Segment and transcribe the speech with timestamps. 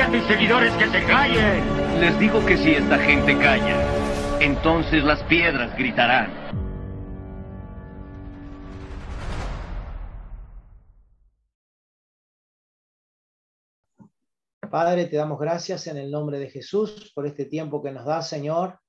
[0.00, 2.00] A tus seguidores que se callen.
[2.00, 3.80] Les digo que si esta gente calla,
[4.40, 6.30] entonces las piedras gritarán.
[14.68, 18.20] Padre, te damos gracias en el nombre de Jesús por este tiempo que nos da,
[18.20, 18.80] Señor,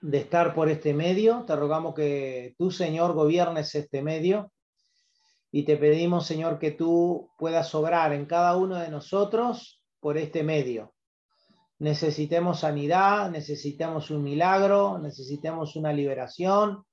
[0.00, 1.44] de estar por este medio.
[1.44, 4.52] Te rogamos que tú, Señor, gobiernes este medio
[5.50, 10.42] y te pedimos, Señor, que tú puedas obrar en cada uno de nosotros por este
[10.42, 10.94] medio.
[11.78, 16.84] Necesitemos sanidad, necesitamos un milagro, necesitemos una liberación,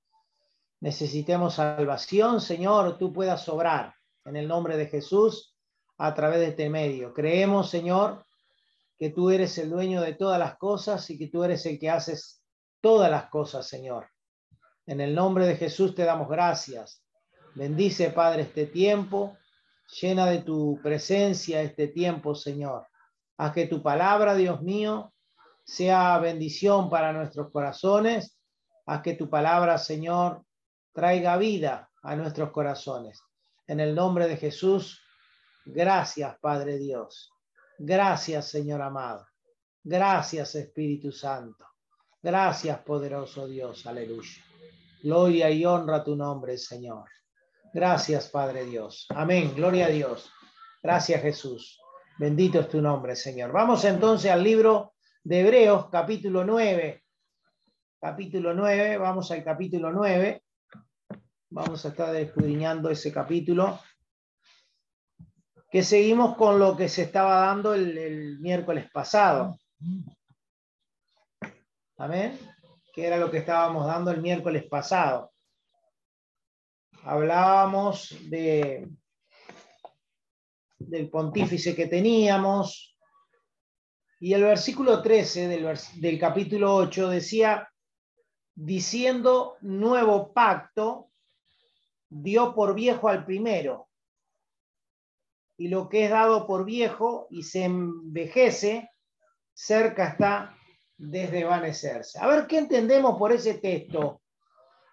[0.80, 5.56] necesitemos salvación, Señor, tú puedas obrar en el nombre de Jesús
[5.98, 7.14] a través de este medio.
[7.14, 8.26] Creemos, Señor,
[8.98, 11.90] que tú eres el dueño de todas las cosas y que tú eres el que
[11.90, 12.44] haces
[12.82, 14.08] todas las cosas, Señor.
[14.86, 17.04] En el nombre de Jesús te damos gracias.
[17.56, 19.38] Bendice, Padre, este tiempo.
[20.02, 22.88] Llena de tu presencia este tiempo, Señor.
[23.38, 25.14] Haz que tu palabra, Dios mío,
[25.64, 28.40] sea bendición para nuestros corazones.
[28.86, 30.44] Haz que tu palabra, Señor,
[30.94, 33.22] traiga vida a nuestros corazones.
[33.68, 35.02] En el nombre de Jesús,
[35.66, 37.32] gracias, Padre Dios.
[37.78, 39.26] Gracias, Señor amado.
[39.84, 41.66] Gracias, Espíritu Santo.
[42.22, 43.86] Gracias, poderoso Dios.
[43.86, 44.44] Aleluya.
[45.04, 47.10] Gloria y honra a tu nombre, Señor.
[47.74, 49.06] Gracias, Padre Dios.
[49.10, 49.54] Amén.
[49.54, 50.32] Gloria a Dios.
[50.82, 51.80] Gracias, Jesús.
[52.18, 53.52] Bendito es tu nombre, Señor.
[53.52, 54.94] Vamos entonces al libro
[55.24, 57.04] de Hebreos, capítulo 9.
[58.00, 60.44] Capítulo 9, vamos al capítulo 9.
[61.50, 63.80] Vamos a estar escudriñando ese capítulo.
[65.70, 69.58] Que seguimos con lo que se estaba dando el, el miércoles pasado.
[71.98, 72.40] Amén.
[72.94, 75.34] Que era lo que estábamos dando el miércoles pasado
[77.06, 78.90] hablábamos de,
[80.78, 82.98] del pontífice que teníamos,
[84.20, 87.70] y el versículo 13 del, del capítulo 8 decía,
[88.54, 91.12] diciendo nuevo pacto,
[92.10, 93.90] dio por viejo al primero,
[95.58, 98.90] y lo que es dado por viejo y se envejece,
[99.54, 100.58] cerca está
[100.98, 102.20] de desvanecerse.
[102.20, 104.22] A ver qué entendemos por ese texto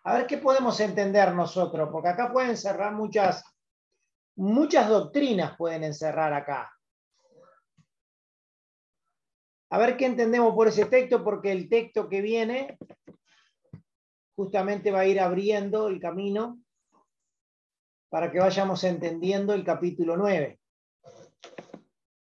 [0.04, 3.44] a ver qué podemos entender nosotros, porque acá pueden encerrar muchas,
[4.36, 6.72] muchas doctrinas pueden encerrar acá.
[9.70, 12.78] A ver qué entendemos por ese texto, porque el texto que viene
[14.36, 16.60] justamente va a ir abriendo el camino
[18.10, 20.60] para que vayamos entendiendo el capítulo 9.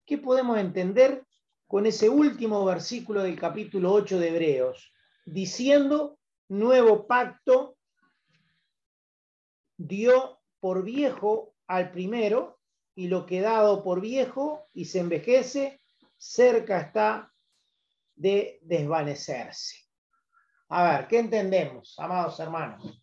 [0.06, 1.26] ¿Qué podemos entender
[1.68, 4.94] con ese último versículo del capítulo 8 de Hebreos?
[5.26, 6.18] Diciendo
[6.50, 7.78] nuevo pacto
[9.78, 12.60] dio por viejo al primero
[12.96, 15.82] y lo que dado por viejo y se envejece,
[16.18, 17.34] cerca está
[18.16, 19.86] de desvanecerse.
[20.70, 23.02] A ver, ¿qué entendemos, amados hermanos?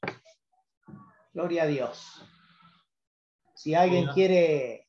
[1.33, 2.25] Gloria a Dios.
[3.55, 4.89] Si alguien quiere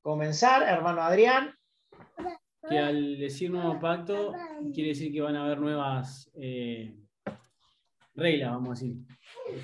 [0.00, 1.54] comenzar, hermano Adrián.
[2.68, 4.32] Que al decir nuevo pacto,
[4.74, 6.94] quiere decir que van a haber nuevas eh,
[8.14, 8.96] reglas, vamos a decir,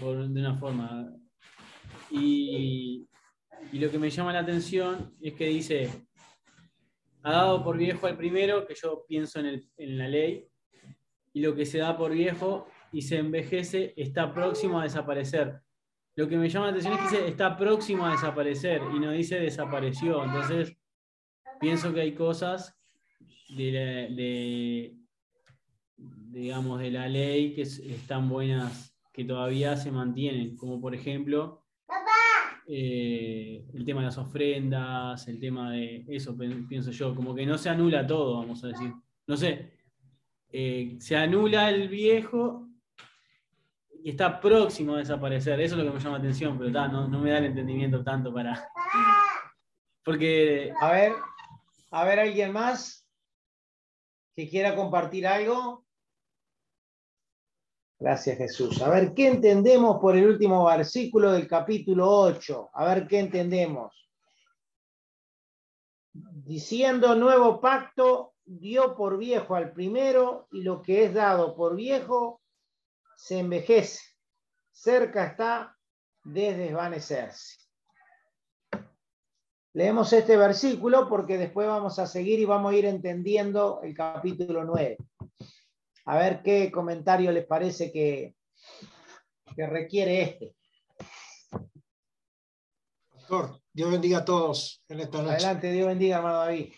[0.00, 1.12] de una forma.
[2.10, 3.08] Y,
[3.72, 5.90] lo que me llama la atención es que dice,
[7.22, 10.46] ha dado por viejo al primero, que yo pienso en, el, en la ley,
[11.32, 15.60] y lo que se da por viejo y se envejece está próximo a desaparecer.
[16.14, 19.10] Lo que me llama la atención es que dice está próximo a desaparecer y no
[19.10, 20.24] dice desapareció.
[20.24, 20.76] Entonces,
[21.58, 22.78] pienso que hay cosas
[23.48, 23.72] de,
[24.14, 24.96] de,
[25.96, 31.63] digamos, de la ley que están buenas, que todavía se mantienen, como por ejemplo
[32.66, 37.58] eh, el tema de las ofrendas, el tema de eso, pienso yo, como que no
[37.58, 38.92] se anula todo, vamos a decir.
[39.26, 39.74] No sé,
[40.50, 42.68] eh, se anula el viejo
[44.02, 45.60] y está próximo a desaparecer.
[45.60, 47.46] Eso es lo que me llama la atención, pero ta, no, no me da el
[47.46, 48.68] entendimiento tanto para...
[50.04, 51.12] Porque A ver,
[51.90, 53.08] a ver, ¿alguien más
[54.36, 55.83] que quiera compartir algo?
[57.98, 58.82] Gracias, Jesús.
[58.82, 62.70] A ver, ¿qué entendemos por el último versículo del capítulo 8?
[62.74, 64.10] A ver, ¿qué entendemos?
[66.12, 72.42] Diciendo nuevo pacto, dio por viejo al primero y lo que es dado por viejo
[73.16, 74.00] se envejece.
[74.70, 75.76] Cerca está
[76.24, 77.64] de desvanecerse.
[79.72, 84.64] Leemos este versículo porque después vamos a seguir y vamos a ir entendiendo el capítulo
[84.64, 84.98] 9.
[86.06, 88.34] A ver qué comentario les parece que,
[89.56, 90.54] que requiere este.
[93.10, 95.34] Pastor, Dios bendiga a todos en esta noche.
[95.36, 96.72] Adelante, Dios bendiga, hermano David.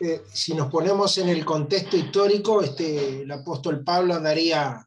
[0.00, 4.86] Eh, si nos ponemos en el contexto histórico, este, el apóstol Pablo andaría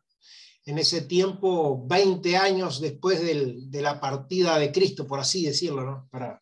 [0.66, 5.84] en ese tiempo 20 años después del- de la partida de Cristo, por así decirlo,
[5.84, 6.08] ¿no?
[6.12, 6.40] Para,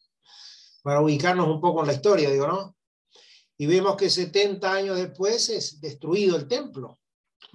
[0.84, 2.76] para ubicarnos un poco en la historia, digo, ¿no?
[3.58, 6.99] Y vemos que 70 años después es destruido el templo.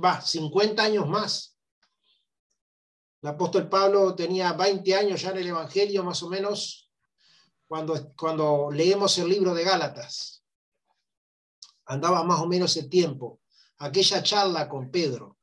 [0.03, 1.57] Va, 50 años más.
[3.23, 6.91] El apóstol Pablo tenía 20 años ya en el Evangelio, más o menos,
[7.67, 10.35] cuando, cuando leemos el libro de Gálatas
[11.87, 13.41] andaba más o menos ese tiempo,
[13.79, 15.39] aquella charla con Pedro.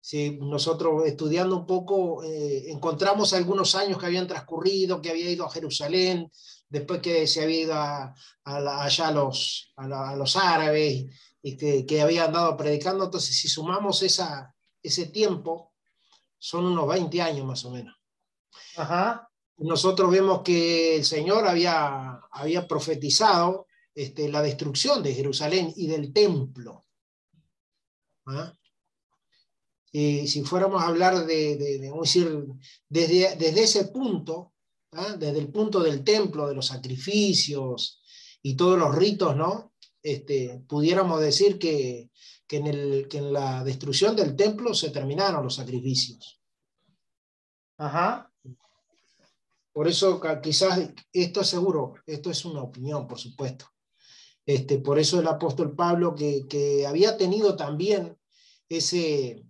[0.00, 5.46] Sí, nosotros estudiando un poco, eh, encontramos algunos años que habían transcurrido, que había ido
[5.46, 6.30] a Jerusalén,
[6.68, 11.06] después que se había ido a, a allá a los, a los árabes
[11.42, 13.04] y que, que había andado predicando.
[13.04, 15.72] Entonces, si sumamos esa, ese tiempo,
[16.38, 17.94] son unos 20 años más o menos
[18.76, 19.28] Ajá.
[19.58, 26.12] nosotros vemos que el Señor había, había profetizado este, la destrucción de Jerusalén y del
[26.12, 26.86] templo.
[28.26, 28.52] ¿Ah?
[29.92, 32.44] Y si fuéramos a hablar de, de- de, vamos a decir,
[32.88, 34.54] desde, desde ese punto,
[34.92, 35.14] ¿ah?
[35.18, 38.02] desde el punto del templo, de los sacrificios
[38.42, 39.71] y todos los ritos, ¿no?
[40.02, 42.10] Este, pudiéramos decir que,
[42.46, 46.40] que en el- que en la destrucción del templo se terminaron los sacrificios.
[47.78, 48.30] Ajá.
[49.72, 53.66] Por eso quizás esto es seguro, esto es una opinión, por supuesto.
[54.44, 58.18] Este, por eso el apóstol Pablo, que, que había tenido también
[58.68, 59.44] ese,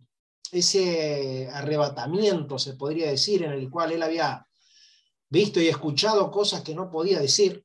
[0.52, 4.46] ese arrebatamiento, se podría decir, en el cual él había
[5.28, 7.64] visto y escuchado cosas que no podía decir,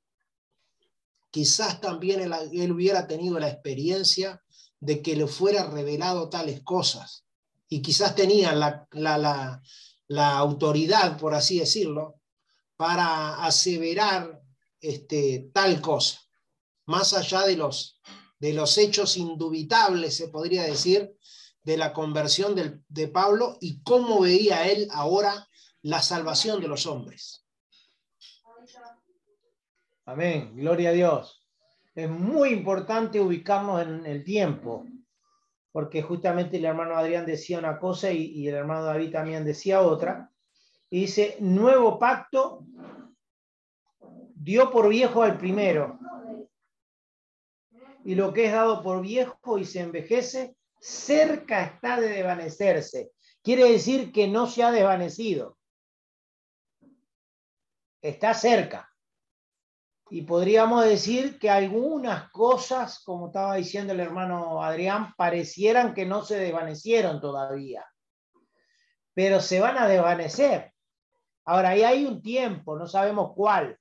[1.38, 4.42] quizás también él, hubiera tenido la experiencia
[4.80, 7.26] de que le fuera revelado tales cosas.
[7.70, 9.62] Y quizás tenía la,
[10.40, 12.16] autoridad, por así decirlo,
[12.76, 14.42] para aseverar
[14.82, 16.22] este, tal cosa,
[16.88, 18.00] más allá de los,
[18.80, 21.16] hechos indubitables, se podría decir,
[21.62, 22.56] de la conversión
[22.88, 25.48] de Pablo y cómo veía él ahora
[25.84, 27.44] la salvación de los hombres.
[30.08, 30.56] Amén.
[30.56, 31.46] Gloria a Dios.
[31.94, 34.86] Es muy importante ubicarnos en el tiempo,
[35.74, 40.32] porque justamente el hermano Adrián decía una cosa y, el hermano David también decía otra.
[40.90, 42.66] Y dice, nuevo pacto
[44.34, 46.00] dio por viejo al primero.
[48.06, 53.12] Y lo que es dado por viejo y se envejece, cerca está de desvanecerse.
[53.44, 55.58] Quiere decir que no se ha desvanecido.
[58.02, 58.87] Está cerca.
[60.10, 66.24] Y podríamos decir que algunas cosas, como estaba diciendo el hermano Adrián, parecieran que no
[66.24, 67.86] se desvanecieron todavía,
[69.14, 70.74] pero se van a desvanecer.
[71.46, 73.78] Ahora, ahí hay un tiempo, no sabemos cuál.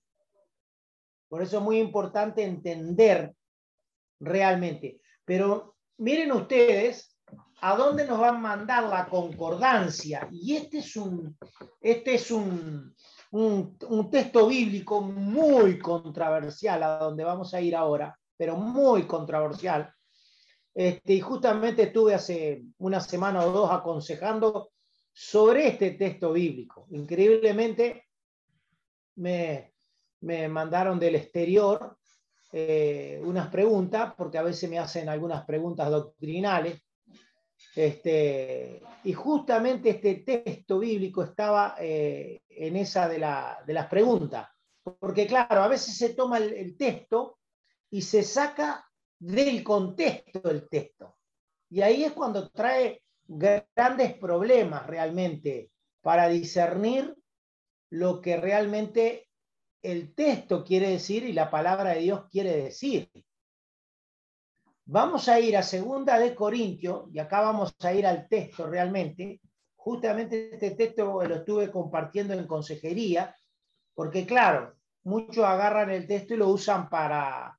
[1.28, 3.35] Por eso es muy importante entender
[4.21, 5.00] realmente.
[5.25, 7.16] Pero miren ustedes
[7.61, 10.28] a dónde nos va a mandar la concordancia.
[10.30, 11.37] Y este es un,
[11.80, 12.95] este es un,
[13.33, 13.76] un,
[14.11, 19.92] texto bíblico muy controversial, a donde vamos a ir ahora, pero muy controversial.
[20.75, 24.71] Este, y justamente estuve hace una semana o dos aconsejando
[25.12, 26.87] sobre este texto bíblico.
[26.90, 28.04] Increíblemente
[29.16, 29.73] me,
[30.21, 31.97] me mandaron del exterior
[32.52, 36.80] eh, unas preguntas, porque a veces me hacen algunas preguntas doctrinales.
[37.75, 44.49] Este, y justamente este texto bíblico estaba eh, en esa de, la, de, las preguntas.
[44.83, 47.39] Porque claro, a veces se toma el, el, texto
[47.91, 48.87] y se saca
[49.19, 51.17] del contexto el texto.
[51.69, 55.71] Y ahí es cuando trae grandes problemas realmente
[56.01, 57.17] para discernir
[57.91, 59.29] lo que realmente
[59.83, 63.11] el texto quiere decir y la palabra de Dios quiere decir.
[64.88, 69.40] Vamos a ir a segunda de Corintios, y acá vamos a ir al texto realmente.
[69.75, 73.35] Justamente este texto lo estuve compartiendo en consejería,
[73.95, 77.59] porque claro, muchos agarran el texto y lo usan para,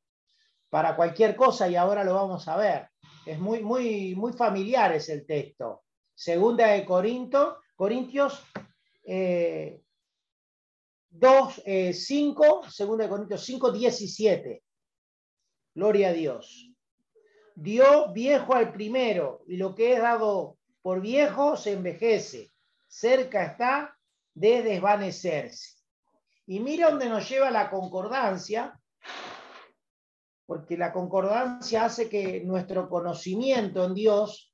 [0.69, 2.89] para cualquier cosa y ahora lo vamos a ver.
[3.25, 5.83] Es muy, muy, muy familiar es el texto.
[6.15, 8.41] Segunda de Corinto, Corintios
[9.03, 9.81] eh,
[11.09, 14.63] 2, 5, eh, segunda de Corintios 5, 17.
[15.75, 16.71] Gloria a Dios.
[17.59, 22.51] Dio viejo al primero y lo que es dado por viejo se envejece.
[22.87, 23.97] Cerca está
[24.35, 25.79] de desvanecerse.
[26.45, 28.79] Y mira dónde nos lleva la concordancia,
[30.45, 34.53] porque la concordancia hace que nuestro conocimiento en Dios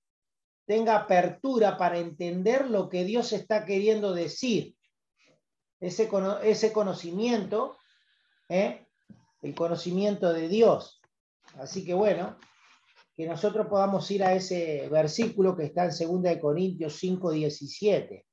[0.66, 4.78] tenga apertura para entender lo que Dios está queriendo decir.
[5.82, 6.10] Ese,
[6.44, 7.78] ese conocimiento,
[8.48, 8.88] ¿eh?
[9.42, 11.02] el conocimiento de Dios.
[11.60, 12.38] Así que bueno,
[13.15, 18.25] que nosotros podamos ir a ese versículo que está en 2 Corintios 5, 17.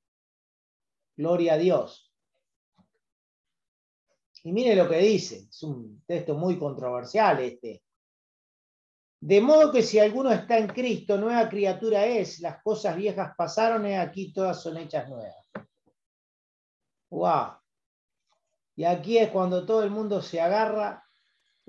[1.16, 2.10] Gloria a Dios.
[4.42, 7.82] Y mire lo que dice, es un texto muy controversial este.
[9.22, 13.86] De modo que si alguno está en Cristo, nueva criatura es, las cosas viejas pasaron
[13.86, 15.36] y aquí todas son hechas nuevas.
[17.10, 17.58] ¡Wow!
[18.76, 21.04] Y aquí es cuando todo el mundo se agarra,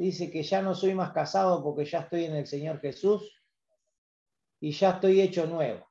[0.01, 3.39] dice que ya no soy más casado porque ya estoy en el Señor Jesús
[4.59, 5.85] y ya estoy hecho nuevo.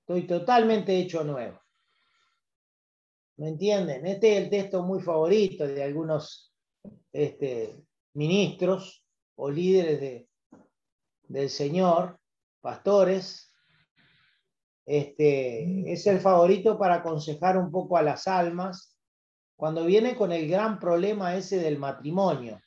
[0.00, 1.58] Estoy totalmente hecho nuevo.
[3.38, 4.06] ¿Me entienden?
[4.06, 6.54] Este es el texto muy favorito de algunos
[7.10, 7.74] este,
[8.14, 9.04] ministros
[9.36, 10.28] o líderes de,
[11.28, 12.20] del Señor,
[12.60, 13.54] pastores.
[14.84, 18.95] Este, es el favorito para aconsejar un poco a las almas
[19.56, 22.60] cuando viene con el gran problema ese del matrimonio.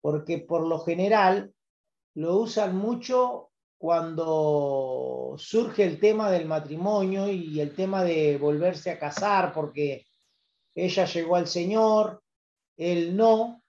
[0.00, 1.54] Porque por lo general
[2.14, 8.98] lo usan mucho cuando surge el tema del matrimonio y el tema de volverse a
[8.98, 10.06] casar, porque
[10.74, 12.22] ella llegó al Señor,
[12.76, 13.62] él no,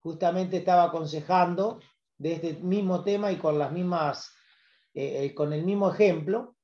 [0.00, 1.80] justamente estaba aconsejando
[2.16, 4.32] de este mismo tema y con las mismas,
[4.94, 6.56] eh, eh, con el mismo ejemplo,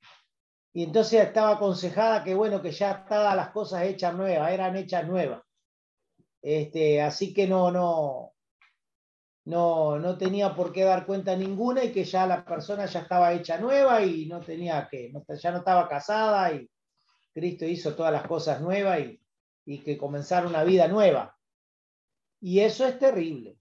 [0.76, 5.06] y entonces estaba aconsejada que bueno, que ya estaban las cosas hechas nuevas, eran hechas
[5.06, 5.40] nuevas.
[6.42, 8.32] Este, así que no, no,
[9.44, 13.32] no, no tenía por qué dar cuenta ninguna y que ya la persona ya estaba
[13.32, 16.68] hecha nueva y no tenía que, ya no estaba casada y
[17.32, 19.20] Cristo hizo todas las cosas nuevas y,
[19.66, 21.38] y que comenzara una vida nueva.
[22.40, 23.60] Y eso es terrible,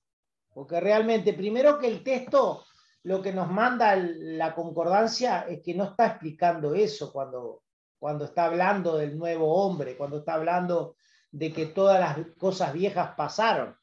[0.51, 2.65] porque realmente, primero que el texto,
[3.03, 7.63] lo que nos manda la concordancia es que no está explicando eso cuando,
[7.99, 10.95] cuando está hablando del nuevo hombre, cuando está hablando
[11.31, 13.75] de que todas las cosas viejas pasaron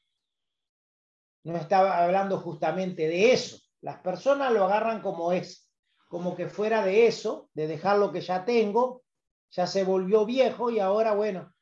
[1.45, 3.59] no estaba hablando justamente de eso.
[3.81, 5.71] Las personas lo agarran como es,
[6.09, 9.03] como que fuera de eso, de dejar lo que ya tengo,
[9.51, 11.53] ya se volvió viejo y ahora, bueno,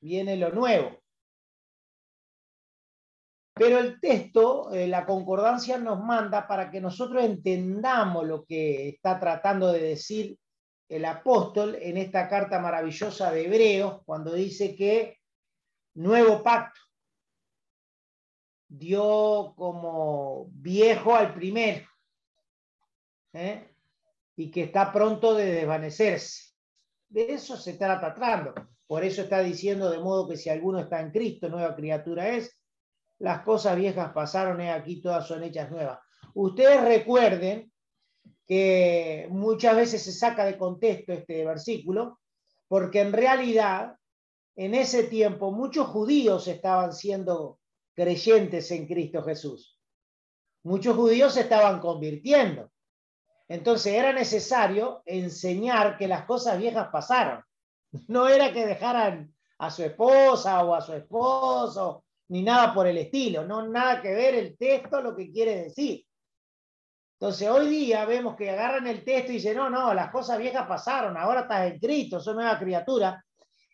[0.00, 0.98] viene lo nuevo.
[3.58, 9.18] Pero el texto, eh, la concordancia nos manda para que nosotros entendamos lo que está
[9.18, 10.38] tratando de decir
[10.88, 15.18] el apóstol en esta carta maravillosa de Hebreos, cuando dice que
[15.94, 16.80] nuevo pacto
[18.68, 21.86] dio como viejo al primero
[23.32, 23.74] ¿eh?
[24.36, 26.54] y que está pronto de desvanecerse.
[27.08, 28.54] De eso se está tratando.
[28.86, 32.57] Por eso está diciendo de modo que si alguno está en Cristo, nueva criatura es,
[33.18, 35.98] las cosas viejas pasaron, y aquí todas son hechas nuevas.
[36.34, 37.72] Ustedes recuerden
[38.46, 42.20] que muchas veces se saca de contexto este versículo,
[42.68, 43.96] porque en realidad
[44.56, 47.60] en ese tiempo muchos judíos estaban siendo
[47.94, 49.78] creyentes en Cristo Jesús.
[50.64, 52.70] Muchos judíos se estaban convirtiendo.
[53.48, 57.42] Entonces era necesario enseñar que las cosas viejas pasaron.
[58.06, 62.98] No era que dejaran a su esposa o a su esposo, ni nada por el
[62.98, 63.44] estilo.
[63.44, 66.04] No, nada que ver el texto, lo que quiere decir.
[67.20, 70.68] Entonces hoy día vemos que agarran el texto y dicen, no, no, las cosas viejas
[70.68, 73.24] pasaron, ahora estás en Cristo, son nueva criatura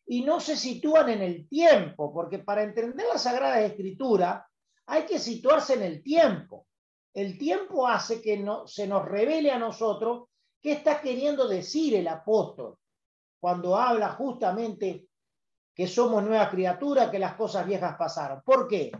[0.06, 4.46] y no se sitúan en el tiempo, porque para entender la Sagrada Escritura
[4.86, 6.66] hay que situarse en el tiempo.
[7.12, 10.24] El tiempo hace que no, se nos revele a nosotros
[10.60, 12.78] qué está queriendo decir el apóstol
[13.38, 15.06] cuando habla justamente
[15.74, 18.42] que somos nuevas criaturas, que las cosas viejas pasaron.
[18.44, 18.92] ¿Por qué?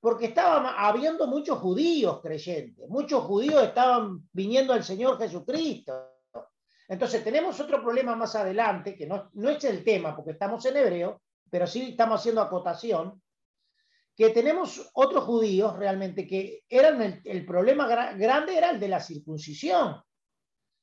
[0.00, 6.08] Porque estaban habiendo muchos judíos creyentes, muchos judíos estaban viniendo al Señor Jesucristo.
[6.88, 10.76] Entonces tenemos otro problema más adelante, que no, no es el tema, porque estamos en
[10.76, 13.22] hebreo, pero sí estamos haciendo acotación,
[14.14, 19.00] que tenemos otros judíos realmente que eran el, problema gra- grande era el de la
[19.00, 20.02] circuncisión.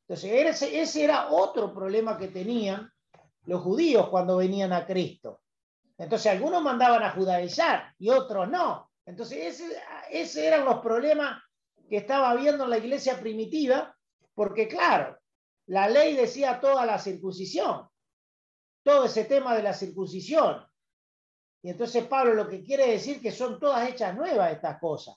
[0.08, 0.32] Entonces
[0.64, 2.92] ese, ese era otro problema que tenían
[3.50, 5.42] los judíos cuando venían a Cristo.
[5.98, 8.92] Entonces algunos mandaban a judaizar y otros no.
[9.08, 9.76] Entonces ese,
[10.12, 11.42] ese eran los problemas
[11.90, 13.98] que estaba habiendo en la iglesia primitiva,
[14.36, 15.18] porque claro,
[15.66, 17.90] la ley decía toda la circuncisión,
[18.84, 20.64] todo ese tema de la circuncisión.
[21.64, 25.16] Y entonces Pablo lo que quiere decir que son todas hechas nuevas estas cosas.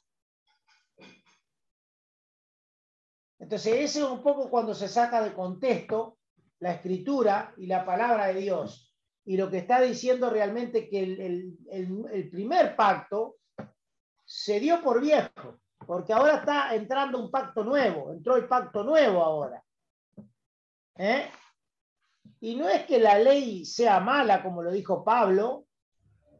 [3.38, 6.16] Entonces ese es un poco cuando se saca de contexto
[6.62, 8.94] la escritura y la palabra de Dios.
[9.24, 13.38] Y lo que está diciendo realmente que el, el- primer pacto
[14.24, 19.24] se dio por viejo, porque ahora está entrando un pacto nuevo, entró el pacto nuevo
[19.24, 19.62] ahora.
[20.96, 21.28] ¿Eh?
[22.40, 25.66] Y no es que la ley sea mala, como lo dijo Pablo,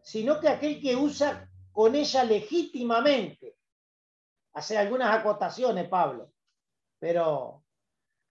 [0.03, 3.57] sino que aquel que usa con ella legítimamente.
[4.55, 6.31] Hace algunas acotaciones, Pablo.
[7.01, 7.62] Pero,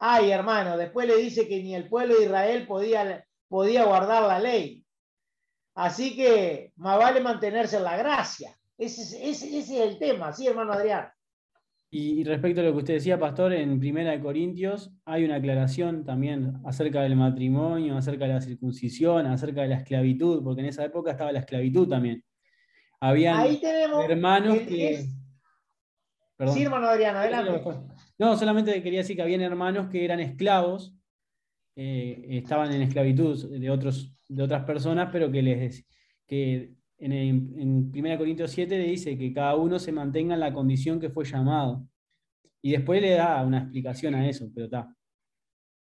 [0.04, 4.40] ay, hermano, después le dice que ni el pueblo de Israel podía, podía guardar la
[4.40, 4.84] ley.
[5.76, 8.58] Así que más vale mantenerse en la gracia.
[8.78, 11.08] Ese, es- ese- ese es el tema, ¿sí, hermano Adrián?
[11.92, 15.36] Y, y respecto a lo que usted decía, Pastor, en Primera de Corintios hay una
[15.36, 20.68] aclaración también acerca del matrimonio, acerca de la circuncisión, acerca de la esclavitud, porque en
[20.68, 22.24] esa época estaba la esclavitud también.
[23.02, 24.06] Habían Ahí tenemos.
[24.10, 24.90] hermanos el- que...
[24.94, 25.10] es-.
[26.54, 27.62] Sí, hermano Adrián, adelante.
[28.22, 30.94] No, solamente quería decir que habían hermanos que eran esclavos,
[31.76, 35.84] eh, estaban en esclavitud de, otros, de otras personas, pero que les
[36.28, 40.40] que en, el- en 1 Corintios 7 le dice que cada uno se mantenga en
[40.40, 41.88] la condición que fue llamado.
[42.62, 44.96] Y después le da una explicación a eso, pero está.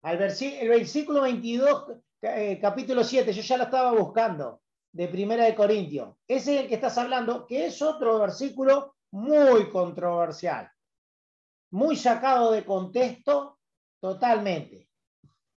[0.03, 1.86] El versículo 22,
[2.22, 4.62] eh, capítulo 7, yo ya lo estaba buscando,
[4.94, 6.16] de Primera de Corintios.
[6.27, 10.70] Ese es el que estás hablando, que es otro versículo muy controversial,
[11.72, 13.60] muy sacado de contexto
[14.00, 14.90] totalmente.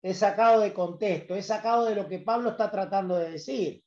[0.03, 3.85] Es sacado de contexto, es sacado de lo que Pablo está tratando de decir,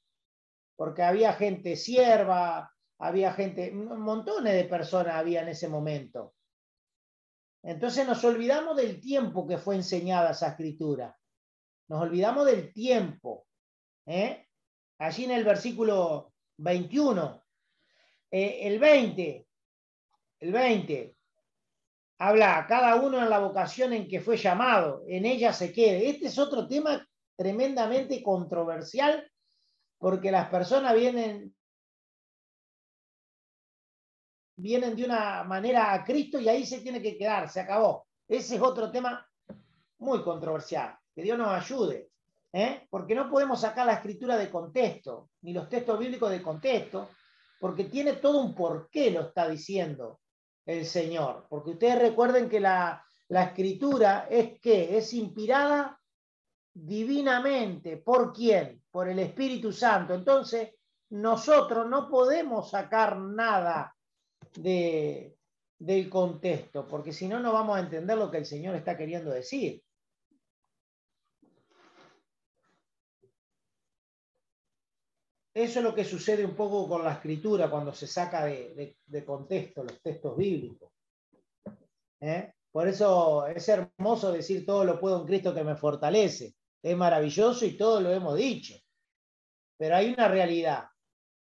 [0.76, 6.36] porque había gente sierva, había gente, montones de personas había en ese momento.
[7.64, 11.18] Entonces nos olvidamos del tiempo que fue enseñada esa escritura.
[11.88, 13.48] Nos olvidamos del tiempo.
[14.06, 14.48] ¿eh?
[15.00, 17.44] Allí en el versículo 21,
[18.32, 19.48] eh, el 20,
[20.40, 21.16] el 20,
[22.26, 26.10] habla cada uno en la vocación en que fue llamado, en ella se quede.
[26.10, 27.06] Este es otro tema
[27.36, 29.30] tremendamente controversial
[29.98, 31.54] porque las personas vienen
[34.56, 38.08] vienen de una manera a Cristo y ahí se tiene que quedar, se acabó.
[38.26, 39.28] Ese es otro tema
[39.98, 40.98] muy controversial.
[41.14, 42.10] Que Dios nos ayude,
[42.54, 42.88] ¿eh?
[42.90, 47.10] porque no podemos sacar la escritura de contexto, ni los textos bíblicos de contexto,
[47.60, 50.22] porque tiene todo un porqué lo está diciendo
[50.66, 51.46] el Señor.
[51.50, 56.00] Porque ustedes recuerden que la, la escritura es que es inspirada
[56.74, 57.98] divinamente.
[57.98, 58.82] ¿Por quién?
[58.92, 60.14] Por el Espíritu Santo.
[60.14, 60.72] Entonces,
[61.10, 63.96] nosotros no podemos sacar nada
[64.56, 65.36] de,
[65.78, 69.32] del contexto, porque si no, no vamos a entender lo que el Señor está queriendo
[69.32, 69.84] decir.
[75.54, 79.84] Eso es lo que sucede un poco con la escritura cuando se saca de, contexto
[79.84, 80.92] los textos bíblicos.
[82.22, 82.54] ¿Eh?
[82.72, 86.56] Por eso es hermoso decir todo lo puedo en Cristo que me fortalece.
[86.82, 88.76] Es maravilloso y todo lo hemos dicho.
[89.78, 90.86] Pero hay una realidad.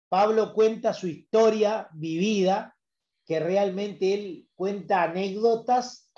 [0.07, 2.75] Pablo cuenta su historia vivida,
[3.25, 6.11] que realmente él cuenta anécdotas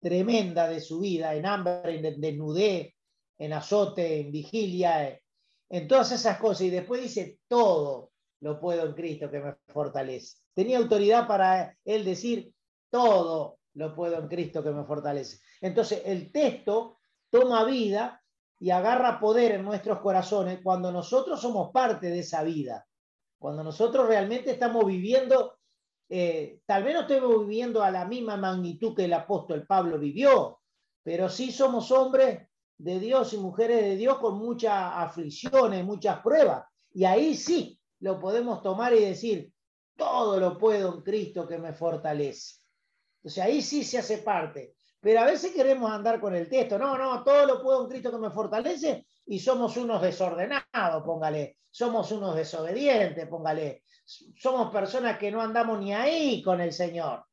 [0.00, 2.94] tremendas de su vida, en hambre, en desnudez,
[3.38, 5.20] en azote, en vigilia,
[5.70, 6.62] en todas esas cosas.
[6.62, 10.38] Y después dice, todo lo puedo en Cristo que me fortalece.
[10.52, 12.52] Tenía autoridad para él decir,
[12.90, 15.40] todo lo puedo en Cristo que me fortalece.
[15.60, 16.98] Entonces, el texto
[17.30, 18.22] toma vida
[18.58, 22.86] y agarra poder en nuestros corazones cuando nosotros somos parte de esa vida.
[23.38, 25.56] Cuando nosotros realmente estamos viviendo,
[26.08, 30.60] eh, tal vez no estemos viviendo a la misma magnitud que el apóstol Pablo vivió,
[31.02, 32.49] pero sí somos hombres
[32.82, 36.64] de Dios y mujeres de Dios con muchas aflicciones, muchas pruebas.
[36.92, 39.52] Y ahí sí lo podemos tomar y decir,
[39.96, 42.56] todo lo puedo en Cristo que me fortalece.
[43.18, 44.74] Entonces ahí sí se hace parte.
[44.98, 48.10] Pero a veces queremos andar con el texto, no, no, todo lo puedo en Cristo
[48.10, 55.30] que me fortalece y somos unos desordenados, póngale, somos unos desobedientes, póngale, somos personas que
[55.30, 57.24] no andamos ni ahí con el Señor.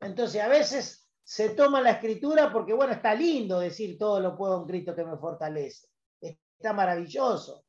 [0.00, 4.62] Entonces a veces se toma la escritura porque, bueno, está lindo decir todo lo puedo
[4.62, 5.86] en Cristo que me fortalece.
[6.22, 7.66] Está maravilloso.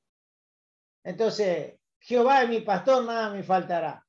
[1.04, 4.02] Entonces, Jehová es mi pastor, nada me faltará.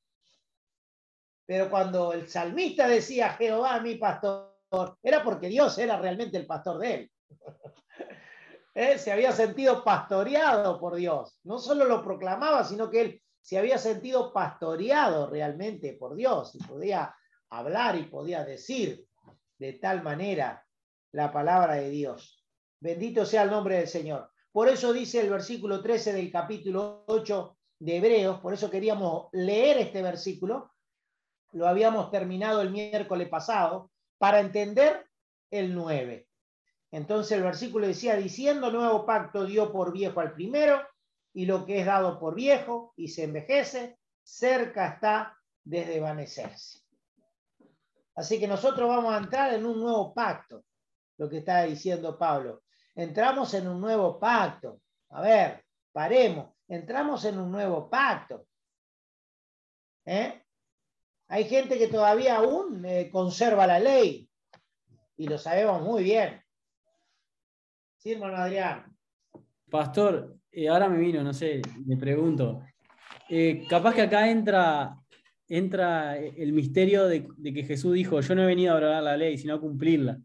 [1.46, 4.54] Pero cuando el salmista decía Jehová es mi pastor,
[5.02, 7.12] era porque Dios era realmente el pastor de él.
[9.00, 11.40] se había sentido pastoreado por Dios.
[11.42, 16.58] No solo lo proclamaba, sino que él se había sentido pastoreado realmente por Dios y
[16.58, 17.12] podía
[17.48, 19.09] hablar y podía decir
[19.60, 20.66] de tal manera
[21.12, 22.42] la palabra de Dios.
[22.80, 24.30] Bendito sea el nombre del Señor.
[24.50, 29.76] Por eso dice el versículo 13 del capítulo 8 de Hebreos, por eso queríamos leer
[29.78, 30.72] este versículo,
[31.52, 35.06] lo habíamos terminado el miércoles pasado, para entender
[35.50, 36.26] el 9.
[36.90, 40.80] Entonces el versículo decía, diciendo nuevo pacto dio por viejo al primero,
[41.34, 46.79] y lo que es dado por viejo y se envejece, cerca está de desvanecerse.
[48.20, 50.62] Así que nosotros vamos a entrar en un nuevo pacto,
[51.16, 52.64] lo que está diciendo Pablo.
[52.94, 54.82] Entramos en un nuevo pacto.
[55.08, 56.52] A ver, paremos.
[56.68, 58.44] Entramos en un nuevo pacto.
[60.04, 60.42] ¿Eh?
[61.28, 64.28] Hay gente que todavía aún eh, conserva la ley
[65.16, 66.42] y lo sabemos muy bien.
[67.96, 68.94] Sí, hermano Adrián.
[69.70, 72.60] Pastor, eh, ahora me vino, no sé, me pregunto.
[73.70, 74.99] capaz que acá entra
[75.50, 79.36] entra el misterio de, que Jesús dijo, yo no he venido a abrogar la ley,
[79.36, 80.20] sino a cumplirla.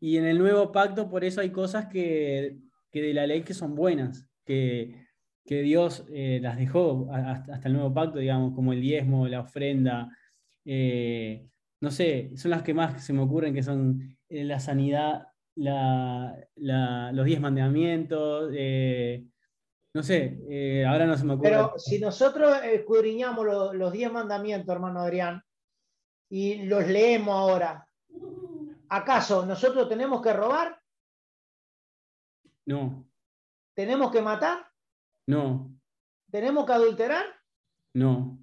[0.00, 2.56] Y en el nuevo pacto, por eso hay cosas que,
[2.92, 5.06] de la ley que son buenas, que,
[5.44, 10.08] Dios eh, las dejó hasta, el nuevo pacto, digamos, como el diezmo, la ofrenda.
[10.64, 11.48] Eh,
[11.80, 17.24] no sé, son las que más se me ocurren, que son eh, la sanidad, los
[17.24, 18.52] diez mandamientos,
[19.98, 21.50] no sé, eh, ahora no se me ocurre.
[21.50, 25.42] Pero si nosotros escudriñamos los, diez mandamientos, hermano Adrián,
[26.30, 27.84] y los leemos ahora,
[28.88, 30.80] ¿acaso nosotros tenemos que robar?
[32.66, 33.08] No.
[33.74, 34.70] ¿Tenemos que matar?
[35.26, 35.68] No.
[36.30, 37.24] ¿Tenemos que adulterar?
[37.94, 38.38] No.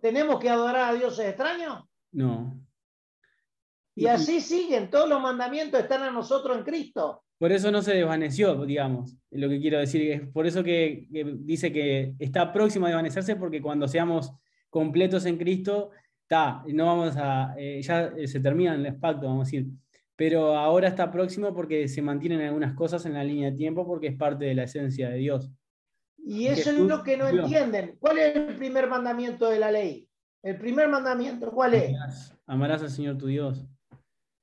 [0.00, 1.88] ¿Tenemos que adorar a dioses extraños?
[2.12, 2.56] No.
[3.96, 7.24] Y así siguen, todos los mandamientos están a nosotros en Cristo.
[7.38, 10.10] Por eso no se desvaneció, digamos, lo que quiero decir.
[10.10, 11.06] Es por eso que,
[11.40, 14.32] dice que está próximo a desvanecerse, porque cuando seamos
[14.70, 15.90] completos en Cristo,
[16.22, 19.66] está, no vamos a, eh, ya eh, se termina el pacto, vamos a decir.
[20.16, 24.08] Pero ahora está próximo porque se mantienen algunas cosas en la línea de tiempo, porque
[24.08, 25.48] es parte de la esencia de Dios.
[26.16, 27.96] Y eso es lo que no entienden.
[28.00, 30.08] ¿Cuál es el primer mandamiento de la ley?
[30.42, 31.92] El primer mandamiento, ¿cuál es?
[32.46, 33.64] Amarás, al Señor tu Dios.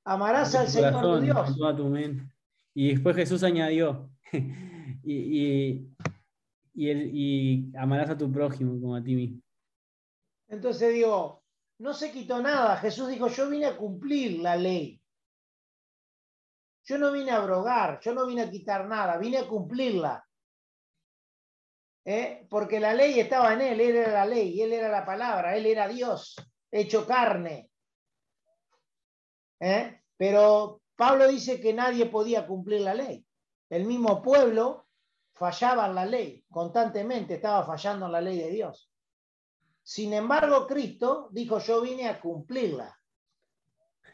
[0.04, 1.56] Amarás al Señor tu Dios.
[1.56, 2.24] toda tu mente.
[2.76, 4.10] Y después Jesús añadió,
[5.02, 5.88] y,
[6.74, 9.40] y, amarás a tu prójimo como a ti mismo.
[10.46, 11.42] Entonces digo,
[11.78, 12.76] no se quitó nada.
[12.76, 15.00] Jesús dijo, yo vine a cumplir la ley.
[16.84, 20.22] Yo no vine a abrogar, yo no vine a quitar nada, vine a cumplirla.
[22.04, 22.46] ¿Eh?
[22.50, 25.64] Porque la ley estaba en él, él era la ley, él era la palabra, él
[25.64, 26.36] era Dios,
[26.70, 27.70] hecho carne.
[29.60, 30.02] ¿Eh?
[30.18, 33.24] Pero Pablo dice que nadie podía cumplir la ley.
[33.68, 34.86] El mismo pueblo
[35.34, 38.90] fallaba en la ley, constantemente estaba fallando en la ley de Dios.
[39.82, 42.98] Sin embargo, Cristo dijo, yo vine a cumplirla.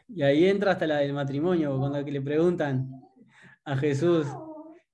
[0.09, 2.89] Y ahí entra hasta la del matrimonio, cuando le preguntan
[3.63, 4.27] a Jesús,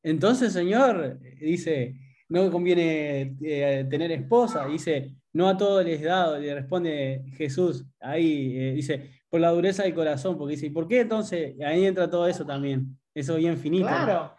[0.03, 1.95] entonces, Señor, dice,
[2.29, 8.57] no conviene eh, tener esposa, dice, no a todos les dado, le responde Jesús, ahí
[8.57, 11.55] eh, dice, por la dureza del corazón, porque dice, ¿y por qué entonces?
[11.61, 13.87] Ahí entra todo eso también, eso bien finito.
[13.87, 14.35] Claro.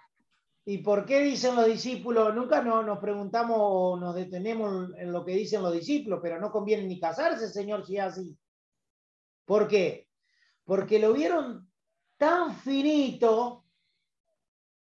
[0.64, 2.35] ¿Y por qué dicen los discípulos?
[2.35, 6.85] Nunca nos preguntamos o nos detenemos en lo que dicen los discípulos, pero no conviene
[6.85, 8.38] ni casarse, Señor, si es así.
[9.44, 10.09] ¿Por qué?
[10.64, 11.68] Porque lo vieron
[12.16, 13.64] tan finito,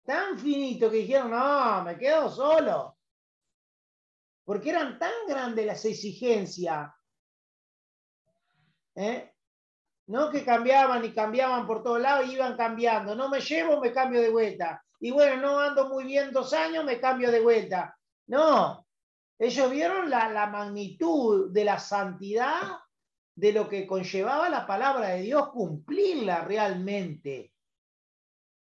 [0.03, 2.97] tan finito que dijeron, no, me quedo solo.
[4.43, 6.91] Porque eran tan grandes las exigencias.
[8.95, 9.33] ¿eh?
[10.09, 13.13] No que cambiaban y cambiaban por todos lados y iban cambiando.
[13.13, 14.83] No me llevo, me cambio de vuelta.
[14.99, 17.95] Y bueno, no ando muy bien dos años, me cambio de vuelta.
[18.25, 18.87] No,
[19.37, 22.79] ellos vieron la, la magnitud de la santidad
[23.35, 27.53] de lo que conllevaba la palabra de Dios, cumplirla realmente.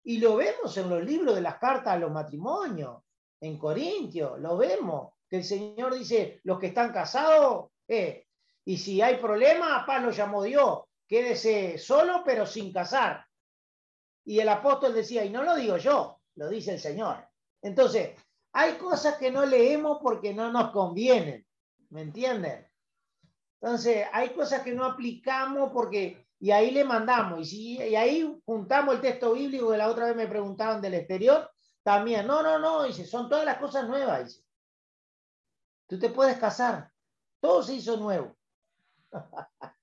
[0.03, 3.03] Y lo vemos en los libros de las cartas a los matrimonios,
[3.39, 8.27] en Corintios, lo vemos, que el Señor dice, los que están casados, eh,
[8.65, 13.25] y si hay problema, paz lo llamó Dios quédese solo pero sin casar.
[14.25, 17.25] Y el apóstol decía, y no lo digo yo, lo dice el Señor.
[17.61, 18.19] Entonces,
[18.51, 21.45] hay cosas que no leemos porque no nos convienen,
[21.89, 22.67] ¿me entienden?
[23.61, 27.39] Entonces, hay cosas que no aplicamos porque y ahí le mandamos.
[27.39, 30.93] Y, si, y ahí juntamos el texto bíblico que la otra vez me preguntaban del
[30.93, 31.49] exterior,
[31.83, 32.27] también.
[32.27, 34.25] No, no, no, dice, son todas las cosas nuevas.
[34.25, 34.43] Dice.
[35.87, 36.91] Tú te puedes casar.
[37.39, 38.35] Todo se hizo nuevo.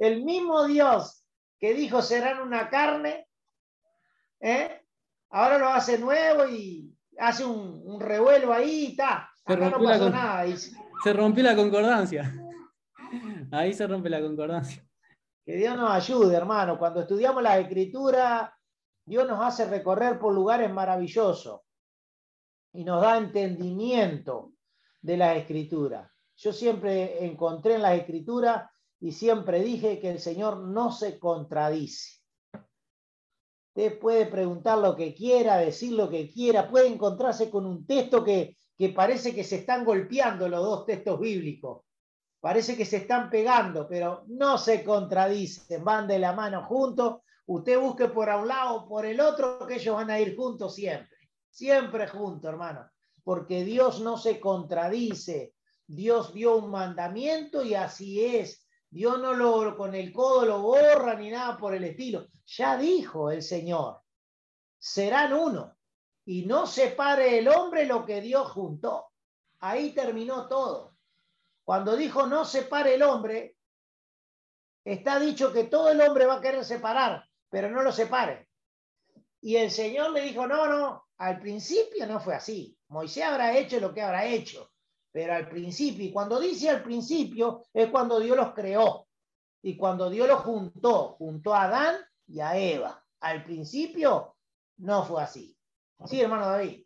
[0.00, 1.24] el mismo Dios
[1.58, 3.28] que dijo serán una carne,
[4.40, 4.82] ¿eh?
[5.28, 9.30] ahora lo hace nuevo y hace un, un revuelo ahí y está.
[9.44, 10.44] Acá no pasó nada.
[10.44, 10.74] Dice.
[11.04, 12.32] Se rompió la concordancia.
[13.52, 14.82] Ahí se rompe la concordancia.
[15.44, 16.78] Que Dios nos ayude, hermano.
[16.78, 18.56] Cuando estudiamos la escritura,
[19.04, 21.60] Dios nos hace recorrer por lugares maravillosos
[22.72, 24.52] y nos da entendimiento
[25.02, 26.10] de la escritura.
[26.36, 28.69] Yo siempre encontré en la escritura
[29.00, 32.20] y siempre dije que el Señor no se contradice.
[33.74, 38.22] Usted puede preguntar lo que quiera, decir lo que quiera, puede encontrarse con un texto
[38.24, 41.82] que, que parece que se están golpeando los dos textos bíblicos
[42.40, 47.20] parece que se están pegando, pero no se contradicen, van de la mano juntos.
[47.46, 50.74] Usted busque por un lado o por el otro, que ellos van a ir juntos
[50.74, 51.16] siempre,
[51.50, 52.88] siempre juntos, hermano,
[53.22, 55.54] porque Dios no se contradice.
[55.86, 58.66] Dios dio un mandamiento y así es.
[58.90, 62.26] Dios no lo con el codo lo borra ni nada por el estilo.
[62.44, 64.02] Ya dijo el Señor,
[64.78, 65.76] serán uno
[66.24, 69.12] y no separe el hombre lo que Dios juntó.
[69.60, 70.96] Ahí terminó todo.
[71.64, 73.56] Cuando dijo no separe el hombre,
[74.84, 78.48] está dicho que todo el hombre va a querer separar, pero no lo separe.
[79.40, 82.76] Y el Señor le dijo, no, no, al principio no fue así.
[82.88, 84.69] Moisés habrá hecho lo que habrá hecho,
[85.12, 89.06] pero al principio, y cuando dice al principio, es cuando Dios los creó.
[89.62, 91.96] Y cuando Dios los juntó, juntó a Adán
[92.26, 93.04] y a Eva.
[93.20, 94.36] Al principio
[94.78, 95.56] no fue así.
[96.06, 96.84] Sí, hermano David.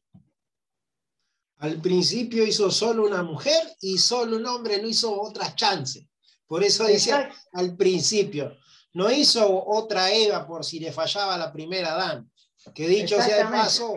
[1.58, 6.06] Al principio hizo solo una mujer y solo un hombre, no hizo otras chances.
[6.46, 8.56] Por eso dice al principio,
[8.92, 12.30] no hizo otra Eva por si le fallaba la primera Adán.
[12.74, 13.96] Que dicho sea de paso,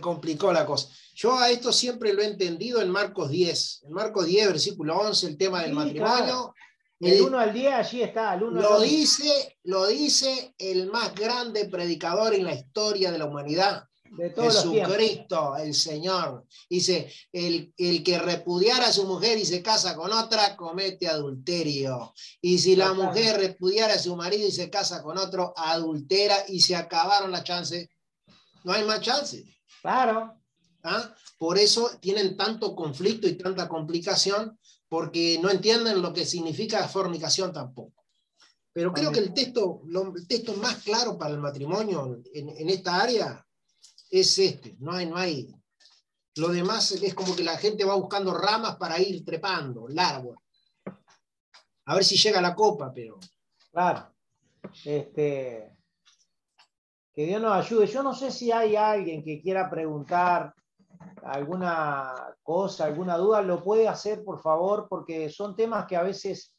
[0.00, 0.88] complicó la cosa.
[1.14, 3.82] Yo a esto siempre lo he entendido en Marcos 10.
[3.84, 6.54] En Marcos 10, versículo 11, el tema del matrimonio.
[7.00, 8.34] El 1 al 10 allí está.
[8.34, 13.84] El lo, dice, lo dice el más grande predicador en la historia de la humanidad.
[14.16, 16.46] Jesucristo, el Señor.
[16.68, 22.12] Dice, el, el, que repudiara a su mujer y se casa con otra, comete adulterio.
[22.40, 26.60] Y si la mujer repudiara a su marido y se casa con otro, adultera y
[26.60, 27.88] se acabaron las chances.
[28.64, 29.44] No hay más chances.
[29.82, 30.40] Claro.
[30.84, 31.14] ¿Ah?
[31.38, 37.52] Por eso tienen tanto conflicto y tanta complicación, porque no entienden lo que significa fornicación
[37.52, 38.04] tampoco.
[38.72, 39.82] Pero creo que el texto,
[40.14, 43.46] el texto más claro para el matrimonio en, en esta área
[44.10, 45.54] es este, no hay, no hay.
[46.36, 50.42] Lo demás es como que la gente va buscando ramas para ir trepando, largo.
[51.84, 53.18] A ver si llega la copa, pero.
[53.70, 54.14] Claro.
[54.84, 55.76] Este,
[57.12, 57.86] que Dios nos ayude.
[57.86, 60.54] Yo no sé si hay alguien que quiera preguntar
[61.24, 66.56] alguna cosa, alguna duda, lo puede hacer, por favor, porque son temas que a veces,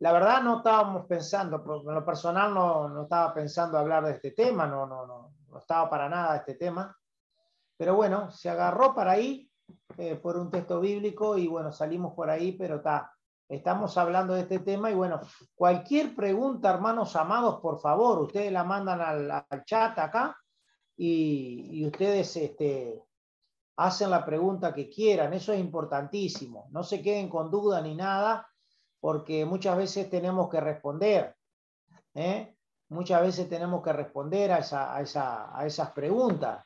[0.00, 4.32] la verdad, no estábamos pensando, en lo personal no, no estaba pensando hablar de este
[4.32, 6.96] tema, no, no, no, no estaba para nada este tema,
[7.76, 9.50] pero bueno, se agarró para ahí
[9.96, 13.12] eh, por un texto bíblico y bueno, salimos por ahí, pero está,
[13.48, 15.20] estamos hablando de este tema y bueno,
[15.54, 20.36] cualquier pregunta, hermanos amados, por favor, ustedes la mandan al, chat acá
[20.96, 23.02] y, ustedes este,
[23.76, 28.46] hacen la pregunta que quieran, eso es importantísimo, no se queden con duda ni nada,
[29.00, 31.36] porque muchas veces tenemos que responder.
[32.14, 32.54] ¿eh?
[32.88, 36.64] muchas veces tenemos que responder a, esas preguntas.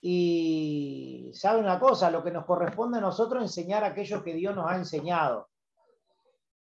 [0.00, 4.54] Y sabe una cosa, lo que nos corresponde a nosotros es enseñar aquello que Dios
[4.54, 5.48] nos ha enseñado.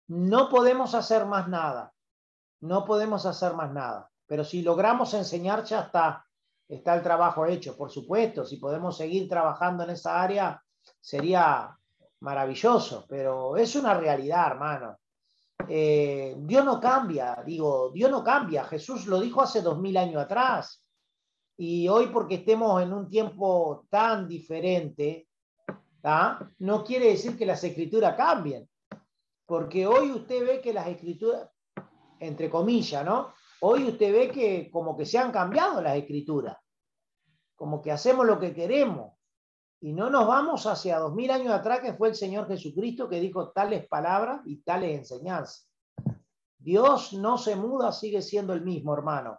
[0.08, 1.92] No podemos hacer más nada,
[2.60, 6.26] no podemos hacer más nada, pero si logramos enseñar ya está,
[6.68, 10.62] está el trabajo hecho, por supuesto, si podemos seguir trabajando en esa área
[11.00, 11.76] sería
[12.20, 14.98] maravilloso, pero es una realidad, hermano.
[15.68, 18.64] Eh, Dios no cambia, digo, Dios no cambia.
[18.64, 20.82] Jesús lo dijo hace dos mil años atrás.
[21.56, 25.28] Y hoy porque estemos en un tiempo tan diferente,
[26.58, 28.68] no quiere decir que las escrituras cambien.
[29.46, 31.50] Porque hoy usted ve que las escrituras,
[32.18, 33.32] entre comillas, ¿no?
[33.60, 36.56] Hoy usted ve que como que se han cambiado las escrituras.
[37.54, 39.12] Como que hacemos lo que queremos.
[39.80, 43.20] Y no nos vamos hacia dos mil años atrás, que fue el Señor Jesucristo que
[43.20, 45.70] dijo tales palabras y tales enseñanzas.
[46.58, 49.38] Dios no se muda, sigue siendo el mismo, hermano.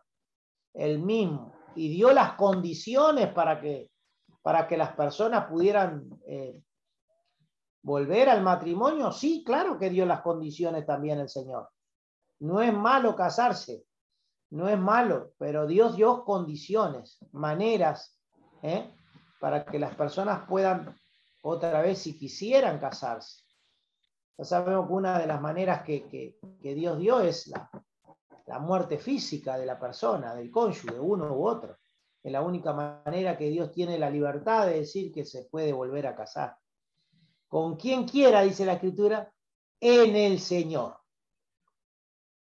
[0.74, 1.52] El mismo.
[1.76, 3.90] Y dio las condiciones para que,
[4.44, 6.62] para que las personas pudieran eh,
[7.86, 9.12] volver al matrimonio.
[9.12, 11.70] Sí, claro que dio las condiciones también el Señor.
[12.40, 13.86] No es malo casarse,
[14.50, 18.20] no es malo, pero Dios dio condiciones, maneras,
[18.64, 18.92] ¿eh?
[19.40, 20.98] para que las personas puedan
[21.44, 23.44] otra vez, si quisieran casarse.
[24.36, 27.70] Ya sabemos que una de las maneras que, que, que Dios dio es la,
[28.48, 31.78] la muerte física de la persona, del cónyuge, uno u otro.
[32.24, 36.08] Es la única manera que Dios tiene la libertad de decir que se puede volver
[36.08, 36.58] a casar.
[37.56, 39.32] Con quien quiera, dice la Escritura,
[39.80, 40.98] en el Señor.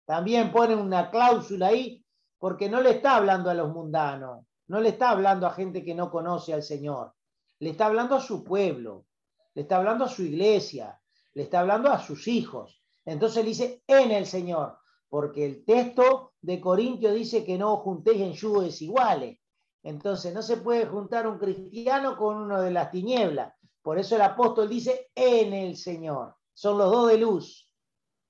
[0.04, 2.04] También ponen una cláusula ahí
[2.40, 5.94] porque no le está hablando a los mundanos, no le está hablando a gente que
[5.94, 7.14] no conoce al Señor,
[7.60, 9.06] le está hablando a su pueblo,
[9.54, 11.00] le está hablando a su iglesia,
[11.36, 12.82] le está hablando a sus hijos.
[13.06, 18.22] Entonces le dice en el Señor, porque el texto de Corintio dice que no juntéis
[18.22, 19.38] en yugos desiguales.
[19.84, 23.54] Entonces no se puede juntar un cristiano con uno de las tinieblas.
[23.86, 26.36] Por eso el apóstol dice en el Señor.
[26.56, 27.72] Son los dos de luz.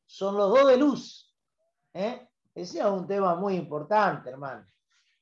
[0.06, 1.34] Son los dos de luz.
[1.94, 2.28] ¿Eh?
[2.54, 4.68] Ese es un tema muy importante, hermano.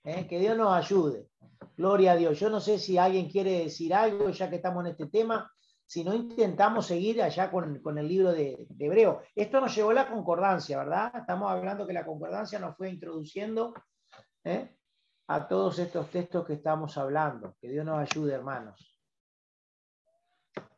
[0.03, 0.25] ¿Eh?
[0.25, 1.29] Que Dios nos ayude.
[1.77, 2.39] Gloria a Dios.
[2.39, 5.53] Yo no sé si alguien quiere decir algo, ya que estamos en este tema,
[5.85, 9.21] si no intentamos seguir allá con, el libro de, Hebreo.
[9.35, 11.11] Esto nos llevó a la concordancia, ¿verdad?
[11.15, 13.75] Estamos hablando que la concordancia nos fue introduciendo
[14.43, 14.75] ¿eh?
[15.27, 17.55] a todos estos textos que estamos hablando.
[17.61, 18.92] Que Dios nos ayude, hermanos.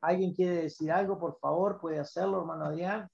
[0.06, 1.80] ¿Alguien quiere decir algo, por favor?
[1.82, 3.08] ¿Puede hacerlo, hermano Adrián?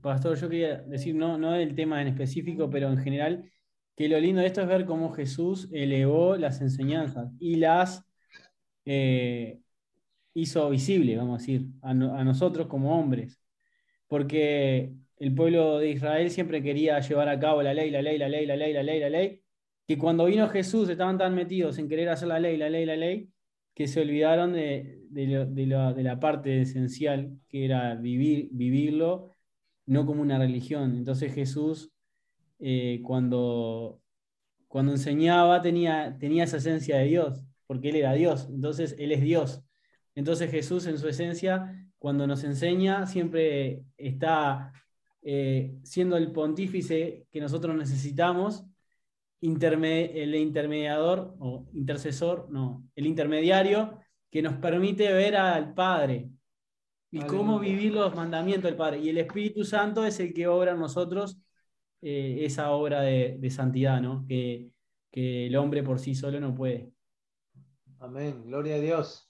[0.00, 3.50] Pastor, yo quería decir, no, no del tema en específico, pero en general,
[3.94, 8.06] que lo lindo de esto es ver cómo Jesús elevó las enseñanzas y las
[8.86, 9.60] eh,
[10.32, 13.38] hizo visible, vamos a decir, a, nosotros como hombres.
[14.06, 18.30] Porque el pueblo de Israel siempre quería llevar a cabo la ley, la ley, la
[18.30, 19.42] ley, la ley, la ley, la ley,
[19.86, 22.96] que cuando vino Jesús estaban tan metidos en querer hacer la ley, la ley, la
[22.96, 23.30] ley,
[23.74, 29.32] que se olvidaron de, de, la, parte esencial, que era vivir, vivirlo,
[29.86, 30.96] no como una religión.
[30.96, 31.90] Entonces Jesús,
[32.58, 34.00] eh, cuando,
[34.68, 39.22] cuando enseñaba, tenía, tenía esa esencia de Dios, porque Él era Dios, entonces Él es
[39.22, 39.62] Dios.
[40.14, 44.72] Entonces Jesús en su esencia, cuando nos enseña, siempre está
[45.22, 48.64] eh, siendo el pontífice que nosotros necesitamos,
[49.40, 56.30] el intermediador o intercesor, no, el intermediario que nos permite ver al Padre
[57.10, 59.00] y cómo vivir los mandamientos del Padre.
[59.00, 61.38] Y el Espíritu Santo es el que obra en nosotros
[62.02, 64.26] eh, esa obra de, santidad, ¿no?
[64.28, 64.70] Que,
[65.10, 66.92] que el hombre por sí solo no puede.
[67.98, 69.28] Amén, gloria a Dios.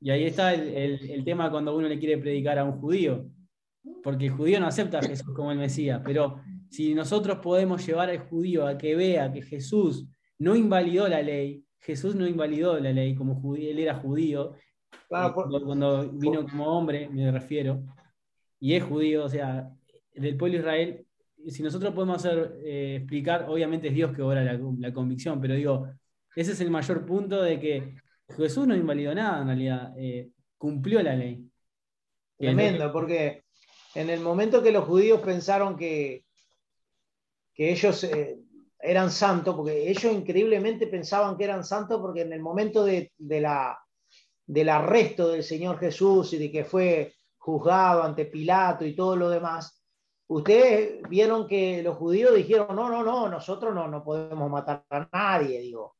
[0.00, 3.26] Y ahí está el, tema cuando uno le quiere predicar a un judío,
[4.02, 8.10] porque el judío no acepta a Jesús como el Mesías, pero si nosotros podemos llevar
[8.10, 10.06] al judío a que vea que Jesús
[10.38, 15.32] no invalidó la ley, Jesús no invalidó la ley como judío, él era judío, eh,
[15.34, 17.82] cuando vino como hombre, me refiero,
[18.58, 19.70] y es judío, o sea,
[20.14, 21.06] del pueblo de Israel,
[21.46, 25.54] si nosotros podemos hacer, eh, explicar, obviamente es Dios que obra la, la convicción, pero
[25.54, 25.88] digo,
[26.34, 27.94] ese es el mayor punto de que
[28.34, 31.46] Jesús no invalidó nada en realidad, eh, cumplió la ley.
[32.38, 33.44] Tremendo, porque
[33.94, 36.24] en el momento que los judíos pensaron que,
[37.54, 38.38] que ellos eh,
[38.84, 43.78] eran santos, porque ellos increíblemente pensaban que eran santos, porque en el momento de, la,
[44.46, 49.30] del arresto del Señor Jesús y de que fue juzgado ante Pilato y todo lo
[49.30, 49.82] demás,
[50.28, 55.08] ustedes vieron que los judíos dijeron, no, no, no, nosotros no, no podemos matar a
[55.10, 55.96] nadie, digo.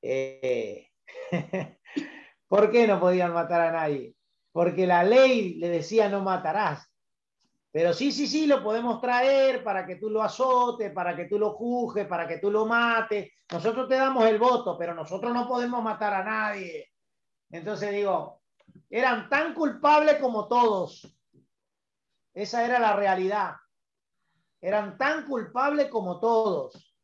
[0.00, 0.90] Eh,
[2.48, 4.14] ¿Por qué no podían matar a nadie?
[4.52, 6.91] Porque la ley le decía no matarás.
[7.72, 11.38] Pero sí, sí, sí, lo podemos traer para que tú lo azotes, para que tú
[11.38, 13.32] lo juzgues, para que tú lo mates.
[13.50, 16.90] Nosotros te damos el voto, pero nosotros no podemos matar a nadie.
[17.50, 18.42] Entonces digo,
[18.90, 21.16] eran tan culpables como todos.
[22.34, 23.54] Esa era la realidad.
[24.60, 26.94] Eran tan culpables como todos.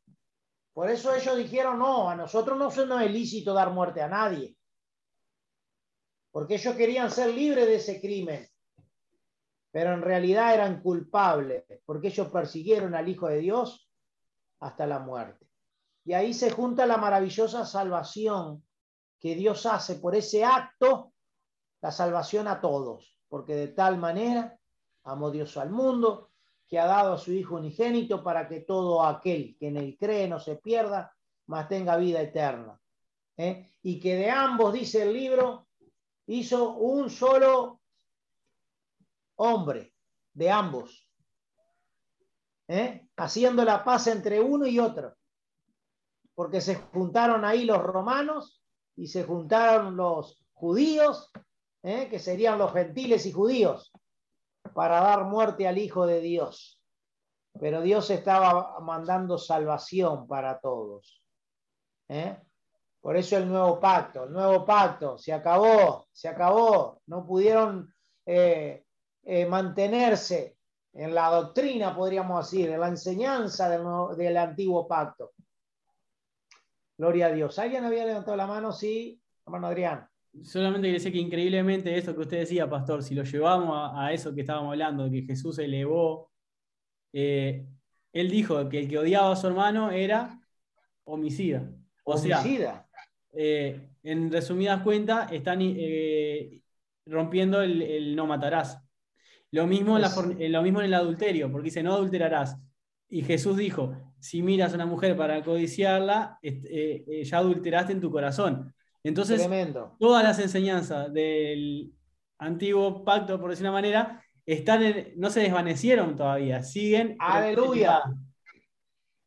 [0.74, 4.08] Por eso ellos dijeron, no, a nosotros no se nos es lícito dar muerte a
[4.08, 4.54] nadie.
[6.30, 8.46] Porque ellos querían ser libres de ese crimen.
[9.70, 13.90] Pero en realidad eran culpables, porque ellos persiguieron al Hijo de Dios
[14.60, 15.46] hasta la muerte.
[16.04, 18.64] Y ahí se junta la maravillosa salvación
[19.18, 21.12] que Dios hace por ese acto,
[21.80, 24.58] la salvación a todos, porque de tal manera
[25.04, 26.30] amó Dios al mundo
[26.66, 30.28] que ha dado a su Hijo unigénito para que todo aquel que en él cree
[30.28, 31.14] no se pierda,
[31.46, 32.78] mas tenga vida eterna.
[33.36, 33.70] ¿eh?
[33.82, 35.66] Y que de ambos, dice el libro,
[36.26, 37.77] hizo un solo
[39.38, 39.94] hombre,
[40.32, 41.08] de ambos,
[42.68, 43.08] ¿eh?
[43.16, 45.14] haciendo la paz entre uno y otro,
[46.34, 48.62] porque se juntaron ahí los romanos
[48.96, 51.30] y se juntaron los judíos,
[51.82, 52.08] ¿eh?
[52.08, 53.92] que serían los gentiles y judíos,
[54.74, 56.82] para dar muerte al Hijo de Dios.
[57.60, 61.24] pero Dios estaba mandando salvación para todos.
[62.08, 62.40] ¿eh?
[63.00, 67.92] Por eso el nuevo pacto, el nuevo pacto, se acabó, se acabó, no pudieron
[68.26, 68.84] eh,
[69.30, 70.56] eh, mantenerse
[70.94, 73.82] en la doctrina, podríamos decir, en la enseñanza del,
[74.16, 75.32] del antiguo pacto.
[76.96, 77.58] Gloria a Dios.
[77.58, 78.72] ¿Alguien había levantado la mano?
[78.72, 80.08] Sí, hermano Adrián.
[80.42, 84.12] Solamente quería decir que increíblemente eso que usted decía, pastor, si lo llevamos a, a
[84.12, 86.30] eso que estábamos hablando, de que Jesús elevó,
[87.12, 87.66] eh,
[88.12, 90.40] él dijo que el que odiaba a su hermano era
[91.04, 91.70] homicida.
[92.04, 92.42] O Homicida.
[92.42, 92.88] sea,
[93.34, 96.62] eh, en resumidas cuentas, están eh,
[97.06, 98.82] rompiendo el, el no matarás.
[99.50, 101.94] Lo mismo, en la Es- forn- eh, lo mismo en el adulterio, porque dice no
[101.94, 102.56] adulterarás.
[103.08, 108.00] Y Jesús dijo, si miras a una mujer para codiciarla, eh, eh, ya adulteraste en
[108.00, 108.74] tu corazón.
[109.02, 109.96] Entonces, Tremendo.
[109.98, 111.92] todas las enseñanzas del
[112.38, 118.02] antiguo pacto, por decir una manera, están en- no se desvanecieron todavía, siguen Aleluya.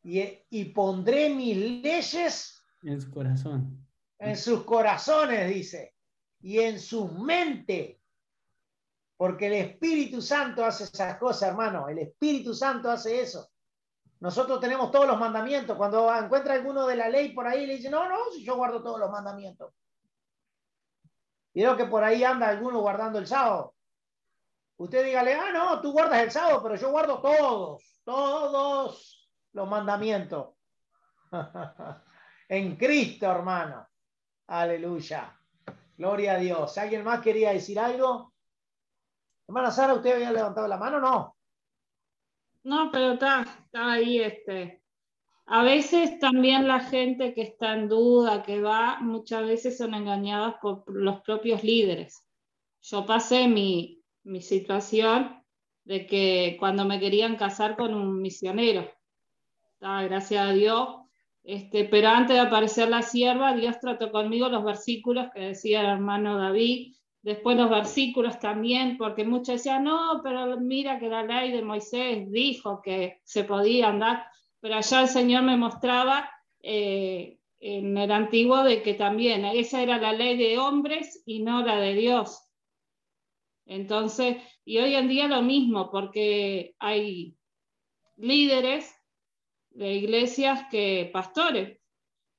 [0.04, 0.20] Y,
[0.50, 3.78] y pondré mis leyes en su corazón.
[4.18, 5.94] en sus corazones, dice,
[6.40, 7.98] y en su mente.
[9.22, 11.88] Porque el Espíritu Santo hace esas cosas, hermano.
[11.88, 13.52] El Espíritu Santo hace eso.
[14.18, 15.76] Nosotros tenemos todos los mandamientos.
[15.76, 18.82] Cuando encuentra alguno de la ley por ahí, le dice, no, no, si yo guardo
[18.82, 19.72] todos los mandamientos.
[21.54, 23.76] Vieron que por ahí anda alguno guardando el sábado.
[24.78, 30.56] Usted dígale, ah, no, tú guardas el sábado, pero yo guardo todos, todos los mandamientos.
[32.48, 33.86] en Cristo, hermano.
[34.48, 35.38] Aleluya.
[35.96, 36.76] Gloria a Dios.
[36.76, 38.31] ¿Alguien más quería decir algo?
[39.48, 41.36] Hermana Sara, ¿usted había levantado la mano o no?
[42.64, 44.82] No, pero está, está ahí este.
[45.46, 50.54] A veces también la gente que está en duda, que va, muchas veces son engañadas
[50.62, 52.26] por los propios líderes.
[52.82, 55.44] Yo pasé mi, mi situación
[55.84, 58.88] de que cuando me querían casar con un misionero,
[59.80, 60.88] gracias a Dios,
[61.42, 65.86] este, pero antes de aparecer la sierva, Dios trató conmigo los versículos que decía el
[65.86, 71.52] hermano David, después los versículos también, porque muchos decían, no, pero mira que la ley
[71.52, 74.26] de Moisés dijo que se podía andar,
[74.60, 76.28] pero allá el Señor me mostraba
[76.60, 81.64] eh, en el antiguo de que también esa era la ley de hombres y no
[81.64, 82.42] la de Dios.
[83.66, 87.36] Entonces, y hoy en día lo mismo, porque hay
[88.16, 88.92] líderes
[89.70, 91.78] de iglesias que pastores,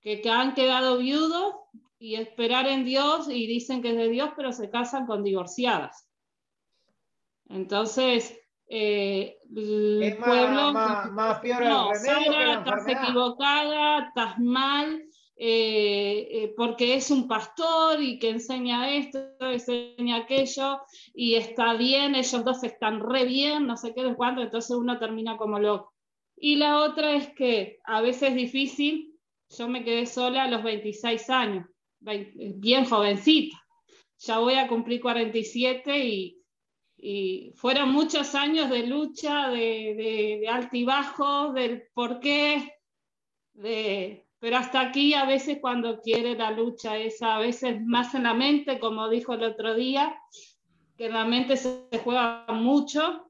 [0.01, 1.55] que, que han quedado viudos
[2.03, 6.09] y esperar en Dios y dicen que es de Dios, pero se casan con divorciadas.
[7.47, 8.37] Entonces,
[8.67, 10.73] eh, el Es pueblo...
[10.73, 15.01] más- más peor no, Sara, estás equivocada, estás mal,
[15.37, 20.81] eh, eh, porque es un pastor y que enseña esto, enseña aquello,
[21.13, 24.99] y está bien, ellos dos están re bien, no sé qué, de cuánto, entonces uno
[24.99, 25.93] termina como loco.
[26.35, 29.17] Y la otra es que a veces es difícil,
[29.57, 31.65] yo me quedé sola a los 26 años,
[32.03, 33.57] bien jovencita,
[34.19, 36.37] ya voy a cumplir 47 y,
[36.97, 42.75] y fueron muchos años de lucha, de, de, de altibajos, del por qué,
[43.53, 48.23] de, pero hasta aquí a veces cuando quiere la lucha esa, a veces más en
[48.23, 50.15] la mente, como dijo el otro día,
[50.97, 53.29] que la mente se, se juega mucho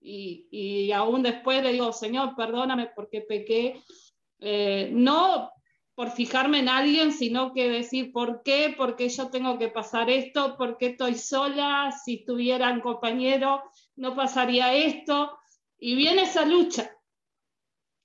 [0.00, 3.82] y, y aún después le digo, Señor, perdóname porque pequé,
[4.38, 5.50] eh, no
[5.96, 10.10] por fijarme en alguien, sino que decir por qué, por qué yo tengo que pasar
[10.10, 13.62] esto, por qué estoy sola, si estuvieran compañeros
[13.96, 15.38] no pasaría esto,
[15.78, 16.90] y viene esa lucha,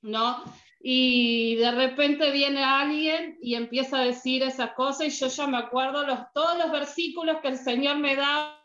[0.01, 0.41] ¿no?
[0.79, 5.57] Y de repente viene alguien y empieza a decir esas cosas y yo ya me
[5.57, 8.57] acuerdo los, todos los versículos que el Señor me da.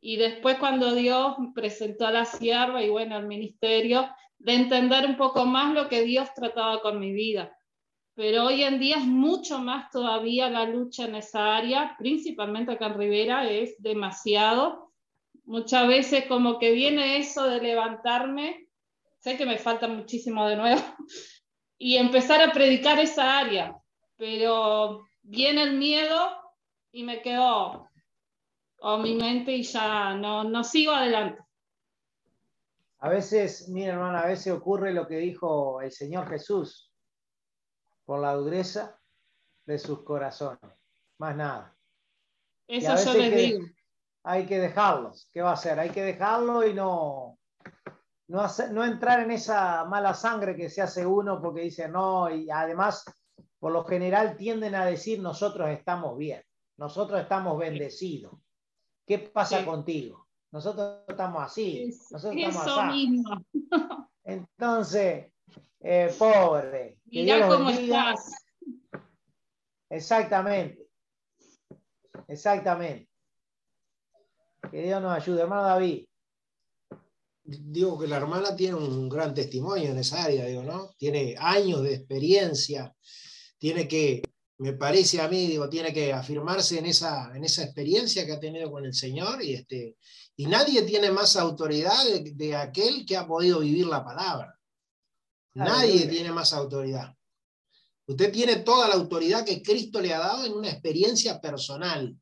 [0.00, 5.16] Y después cuando Dios presentó a la sierva y bueno, el ministerio, de entender un
[5.16, 7.56] poco más lo que Dios trataba con mi vida.
[8.14, 12.86] Pero hoy en día es mucho más todavía la lucha en esa área, principalmente acá
[12.86, 14.92] en Rivera, es demasiado.
[15.44, 18.68] Muchas veces como que viene eso de levantarme,
[19.20, 20.80] sé que me falta muchísimo de nuevo,
[21.78, 23.76] y empezar a predicar esa área,
[24.16, 26.30] pero viene el miedo
[26.92, 27.90] y me quedo
[28.76, 31.45] con mi mente y ya no, no sigo adelante.
[33.00, 36.92] A veces, mira hermano, a veces ocurre lo que dijo el Señor Jesús,
[38.04, 38.98] por la dureza
[39.66, 40.60] de sus corazones,
[41.18, 41.76] más nada.
[42.68, 43.66] Eso yo les que- digo.
[44.28, 45.28] Hay que dejarlos.
[45.32, 45.78] ¿Qué va a hacer?
[45.78, 47.38] Hay que dejarlo y no,
[48.26, 52.28] no, hacer- no entrar en esa mala sangre que se hace uno porque dice no,
[52.28, 53.04] y además,
[53.60, 56.42] por lo general tienden a decir nosotros estamos bien,
[56.76, 58.32] nosotros estamos bendecidos.
[59.06, 59.64] ¿Qué pasa Sí.
[59.64, 60.25] contigo?
[60.56, 61.94] Nosotros estamos así.
[62.10, 63.08] Nosotros Eso estamos así.
[63.08, 63.44] mismo.
[64.24, 65.30] Entonces,
[65.80, 66.98] eh, pobre.
[67.04, 68.14] Mirá cómo bendiga.
[68.14, 68.46] estás.
[69.90, 70.88] Exactamente.
[72.26, 73.06] Exactamente.
[74.70, 75.42] Que Dios nos ayude.
[75.42, 76.06] Hermano David.
[77.44, 80.94] Digo que la hermana tiene un gran testimonio en esa área, digo, ¿no?
[80.96, 82.96] Tiene años de experiencia,
[83.58, 84.22] tiene que,
[84.58, 88.40] me parece a mí, digo, tiene que afirmarse en esa, en esa experiencia que ha
[88.40, 89.96] tenido con el Señor y, este,
[90.36, 94.58] y nadie tiene más autoridad de, de aquel que ha podido vivir la palabra.
[95.54, 96.10] Nadie Aleluya.
[96.10, 97.14] tiene más autoridad.
[98.06, 102.16] Usted tiene toda la autoridad que Cristo le ha dado en una experiencia personal,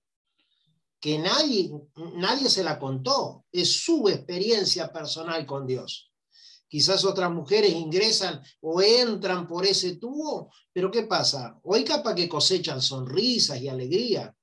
[0.99, 1.70] que nadie,
[2.16, 3.45] nadie se la contó.
[3.53, 6.11] Es su experiencia personal con Dios.
[6.74, 11.56] Quizás otras mujeres ingresan o entran por ese tubo, pero ¿qué pasa?
[11.62, 14.36] Hoy capaz que cosechan sonrisas y alegría,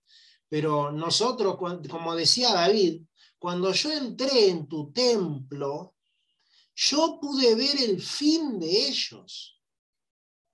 [0.47, 3.01] pero nosotros, como decía David,
[3.37, 5.95] cuando yo entré en tu templo,
[6.73, 9.59] yo pude ver el fin de ellos.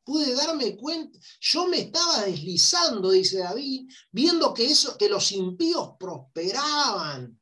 [0.04, 5.92] Pude darme cuenta, yo me estaba deslizando, dice David, viendo que, eso, que los impíos
[6.00, 7.37] prosperaban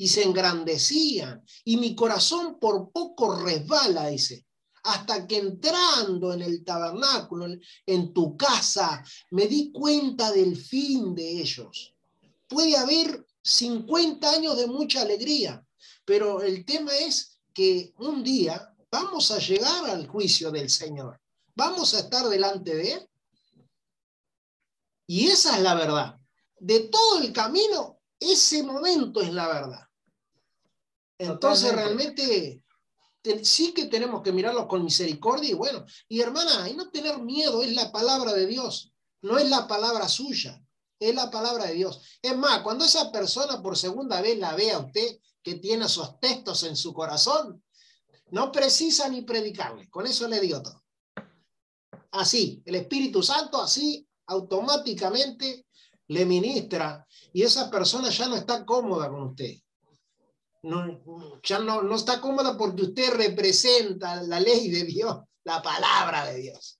[0.00, 4.46] y se engrandecían, y mi corazón por poco resbala, dice,
[4.82, 11.14] hasta que entrando en el tabernáculo, en- en tu casa, me di cuenta del fin
[11.14, 11.94] de ellos.
[12.48, 15.62] Puede haber 50 años de mucha alegría,
[16.06, 21.20] pero el tema es que un día vamos a llegar al juicio del Señor.
[21.54, 23.08] Vamos a estar delante de Él.
[25.06, 26.16] Y esa es la verdad.
[26.58, 29.89] De todo el camino, ese momento es la verdad.
[31.22, 32.22] Entonces Totalmente.
[32.24, 32.62] realmente
[33.20, 37.18] te- sí que tenemos que mirarlos con misericordia y bueno, y hermana, y no tener
[37.18, 40.62] miedo, es la palabra de Dios, no es la palabra suya,
[40.98, 42.00] es la palabra de Dios.
[42.22, 46.18] Es más, cuando esa persona por segunda vez la ve a usted que tiene esos
[46.20, 47.62] textos en su corazón,
[48.30, 50.82] no precisa ni predicarle, con eso le digo todo.
[52.12, 55.66] Así, el Espíritu Santo así automáticamente
[56.08, 59.54] le ministra y esa persona ya no está cómoda con usted.
[60.62, 66.26] No, ya no, no está cómoda porque usted representa la ley de Dios, la palabra
[66.26, 66.78] de Dios.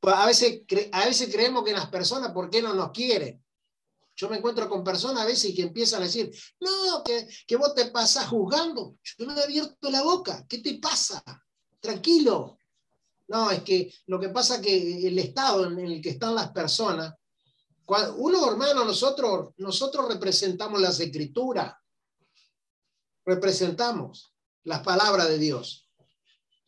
[0.00, 3.42] Pues a veces, a veces creemos que las personas, ¿por qué no nos quieren?
[4.16, 6.30] Yo me encuentro con personas a veces que empiezan a decir,
[6.60, 8.96] no, que, que vos te pasás juzgando.
[9.18, 10.44] Yo no he abierto la boca.
[10.46, 11.22] ¿Qué te pasa?
[11.80, 12.58] Tranquilo.
[13.28, 17.14] No, es que lo que pasa que el estado en el que están las personas,
[17.86, 21.72] cua- uno hermano, nosotros, nosotros representamos las escrituras,
[23.24, 24.32] representamos
[24.64, 25.88] las palabras de Dios.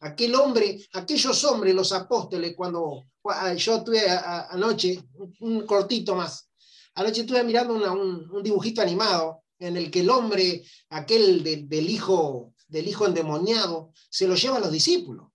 [0.01, 5.03] Aquel hombre, aquellos hombres, los apóstoles, cuando cua- yo tuve a- a- anoche,
[5.41, 6.51] un- cortito más,
[6.95, 11.89] anoche estuve mirando un, un dibujito animado en el que el hombre, aquel de- del
[11.89, 15.29] hijo, del hijo endemoniado, se lo lleva a los discípulos.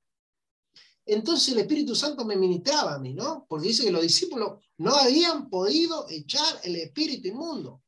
[1.05, 3.47] Entonces el Espíritu Santo me ministraba a mí, ¿no?
[3.49, 7.81] Porque dice que los discípulos no habían podido echar el espíritu inmundo.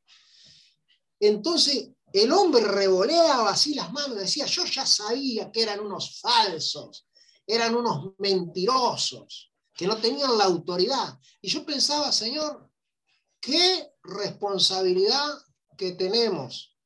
[1.20, 7.08] Entonces el hombre revoleaba así las manos, decía, yo ya sabía que eran unos falsos,
[7.48, 11.18] eran unos mentirosos, que no tenían la autoridad.
[11.42, 12.70] Y yo pensaba, Señor,
[13.40, 15.28] qué responsabilidad
[15.78, 16.78] que tenemos,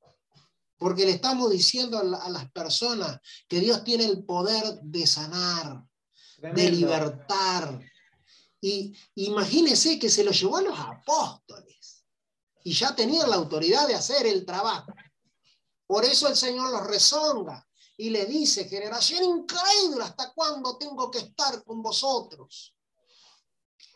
[0.77, 5.07] porque le estamos diciendo a, la- a las personas que Dios tiene el poder de
[5.07, 5.83] sanar,
[6.37, 7.79] de libertar.
[8.61, 12.03] Y imagínense que se lo llevó a los apóstoles
[12.63, 14.91] y ya tenían la autoridad de hacer el trabajo.
[15.87, 17.67] Por eso el Señor los rezonga
[17.97, 22.75] y le dice, generación incrédula, ¿hasta cuándo tengo que estar con vosotros?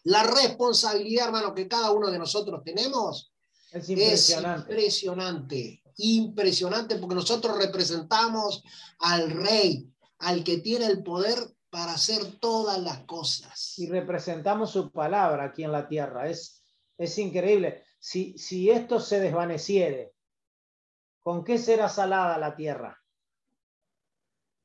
[0.03, 3.33] La responsabilidad, hermano, que cada uno de nosotros tenemos
[3.71, 4.71] Es es impresionante.
[4.71, 8.63] impresionante, impresionante, porque nosotros representamos
[8.99, 11.37] al rey, al que tiene el poder
[11.69, 13.77] para hacer todas las cosas.
[13.77, 16.29] y representamos su palabra aquí en la tierra.
[16.29, 16.63] Es,
[16.97, 17.83] es increíble.
[17.99, 20.13] Si, si esto se desvaneciere,
[21.29, 22.99] ¿con qué será salada la tierra?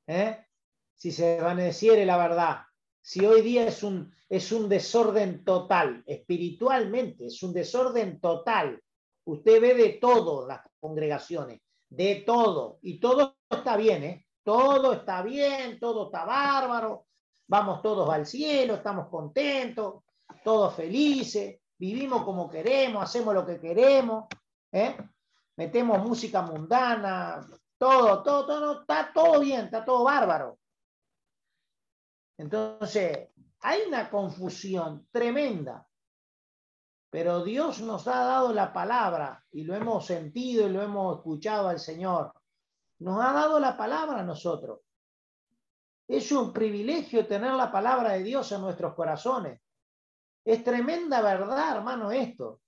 [0.06, 0.46] ¿Eh?
[0.94, 2.62] Si se desvaneciere la verdad,
[3.02, 8.82] si hoy día es un, es un desorden total, espiritualmente, es un desorden total.
[9.26, 11.60] Usted ve de todo las congregaciones,
[11.90, 14.26] de todo, y todo está bien, ¿eh?
[14.42, 17.08] Todo está bien, todo está bárbaro,
[17.46, 20.02] vamos todos al cielo, estamos contentos,
[20.42, 24.24] todos felices, vivimos como queremos, hacemos lo que queremos,
[24.72, 24.96] ¿eh?
[25.56, 27.46] Metemos música mundana,
[27.78, 30.58] todo, todo, todo, está todo bien, está todo bárbaro.
[32.38, 33.28] Entonces,
[33.60, 35.86] hay una confusión tremenda.
[37.10, 41.68] Pero Dios nos ha dado la palabra y lo hemos sentido y lo hemos escuchado
[41.68, 42.34] al Señor.
[42.98, 44.80] Nos ha dado la palabra a nosotros.
[46.08, 49.60] Es un privilegio tener la palabra de Dios en nuestros corazones.
[50.44, 52.60] Es tremenda verdad, hermano, esto.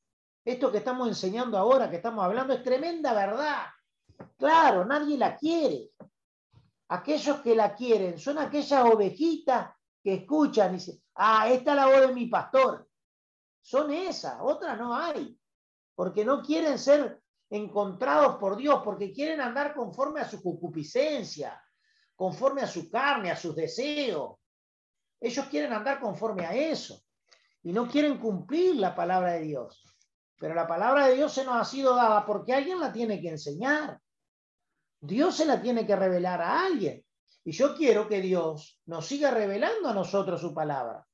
[0.46, 3.66] Esto que estamos enseñando ahora, que estamos hablando, es tremenda verdad.
[4.38, 5.90] Claro, nadie la quiere.
[6.86, 11.86] Aquellos que la quieren son aquellas ovejitas que escuchan y dicen, ah, esta es la
[11.86, 12.88] voz de mi pastor.
[13.60, 15.36] Son esas, otras no hay.
[15.96, 17.20] Porque no quieren ser
[17.50, 21.60] encontrados por Dios, porque quieren andar conforme a su concupiscencia,
[22.14, 24.36] conforme a su carne, a sus deseos.
[25.20, 27.02] Ellos quieren andar conforme a eso
[27.64, 29.85] y no quieren cumplir la palabra de Dios.
[30.38, 33.30] Pero la palabra de Dios se nos ha sido dada porque alguien la tiene que
[33.30, 33.98] enseñar.
[35.00, 37.04] Dios se la tiene que revelar a alguien.
[37.44, 41.06] Y yo quiero que Dios nos siga revelando a nosotros su palabra.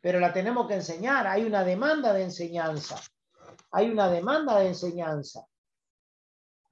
[0.00, 1.26] Pero la tenemos que enseñar.
[1.26, 3.00] Hay una demanda de enseñanza.
[3.70, 5.46] Hay una demanda de enseñanza.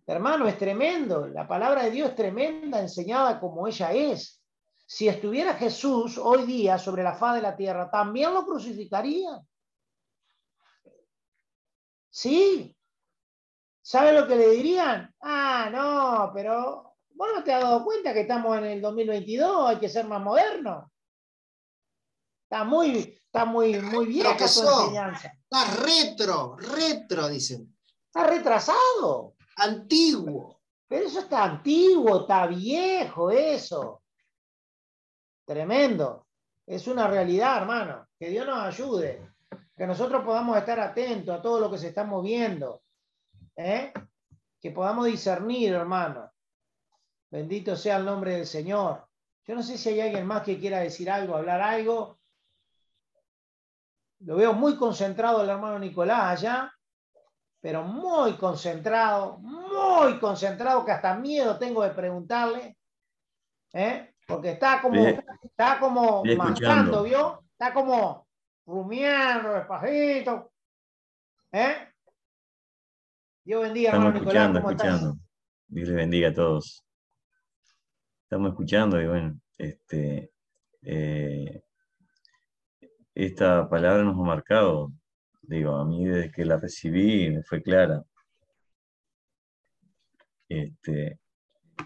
[0.07, 1.29] Hermano, es tremendo.
[1.29, 4.43] La palabra de Dios es tremenda, enseñada como ella es.
[4.85, 9.47] Si estuviera Jesús hoy día sobre la faz de la tierra, también lo crucificarían.
[12.12, 12.76] Sí.
[13.80, 15.12] ¿Sabe lo que le dirían?
[15.20, 19.78] Ah, no, pero vos no te has dado cuenta que estamos en el 2022, hay
[19.78, 20.92] que ser más moderno.
[22.44, 25.32] Está muy, está muy, muy vieja tu enseñanza.
[25.42, 27.74] Está retro, retro, dicen.
[28.06, 29.34] Está retrasado.
[29.56, 30.60] Antiguo.
[30.86, 34.02] Pero eso está antiguo, está viejo, eso.
[35.46, 36.26] Tremendo.
[36.66, 38.06] Es una realidad, hermano.
[38.18, 39.32] Que Dios nos ayude.
[39.77, 42.83] Que nosotros podamos estar atentos a todo lo que se está moviendo.
[43.57, 43.93] ¿eh?
[44.61, 46.31] Que podamos discernir, hermano.
[47.31, 49.07] Bendito sea el nombre del Señor.
[49.45, 52.18] Yo no sé si hay alguien más que quiera decir algo, hablar algo.
[54.20, 56.73] Lo veo muy concentrado el hermano Nicolás allá,
[57.61, 62.77] pero muy concentrado, muy concentrado, que hasta miedo tengo de preguntarle.
[63.73, 64.14] ¿eh?
[64.27, 65.05] Porque está como,
[65.43, 67.43] está como mascando, ¿vio?
[67.53, 68.22] Está como
[68.66, 70.52] rumiando despacito.
[71.52, 71.88] ¿Eh?
[73.44, 74.82] Dios bendiga, Estamos hermano escuchando, Nicolás.
[74.82, 75.22] ¿Cómo escuchando.
[75.68, 76.84] Dios les bendiga a todos.
[78.24, 80.32] Estamos escuchando y bueno, este,
[80.82, 81.62] eh,
[83.14, 84.92] esta palabra nos ha marcado.
[85.42, 88.02] Digo, a mí desde que la recibí me fue clara.
[90.48, 91.18] Este,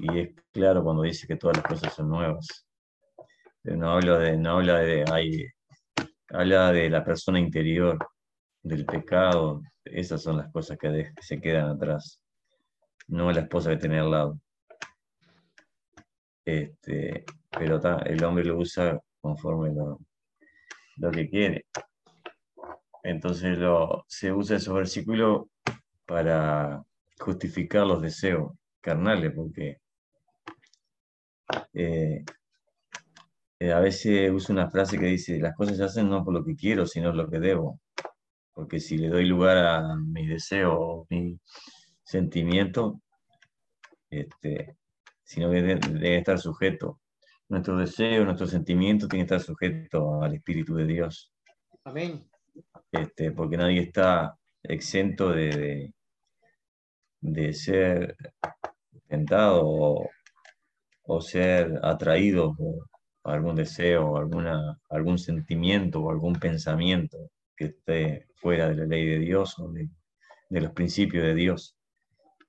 [0.00, 2.66] y es claro cuando dice que todas las cosas son nuevas.
[3.62, 5.46] Pero no habla de, no habla de, hay,
[6.30, 7.98] habla de la persona interior,
[8.62, 9.62] del pecado.
[9.84, 12.20] Esas son las cosas que, se quedan atrás.
[13.08, 14.40] No la esposa que tiene al lado.
[16.44, 20.00] Este, pero el hombre lo usa conforme lo,
[20.96, 21.66] lo que quiere.
[23.02, 25.48] Entonces lo, se usa ese versículo
[26.06, 26.82] para
[27.18, 29.78] justificar los deseos carnales, porque
[31.72, 32.24] eh,
[33.58, 36.44] eh, a veces usa una frase que dice, las cosas se hacen no por lo
[36.44, 37.80] que quiero, sino lo que debo.
[38.52, 41.38] Porque si le doy lugar a mis deseos, mi
[42.04, 43.00] sentimiento,
[44.10, 44.76] este,
[45.22, 47.00] sino que debe, debe estar sujeto.
[47.48, 51.32] Nuestros deseos, nuestros sentimientos tienen que estar sujetos al Espíritu de Dios.
[51.84, 52.28] Amén.
[52.92, 55.94] Este, porque nadie está exento de, de,
[57.20, 58.16] de ser
[59.06, 60.10] tentado o,
[61.04, 62.88] o ser atraído por
[63.28, 67.18] algún deseo, alguna, algún sentimiento o algún pensamiento
[67.56, 69.88] que esté fuera de la ley de Dios o de,
[70.48, 71.76] de los principios de Dios.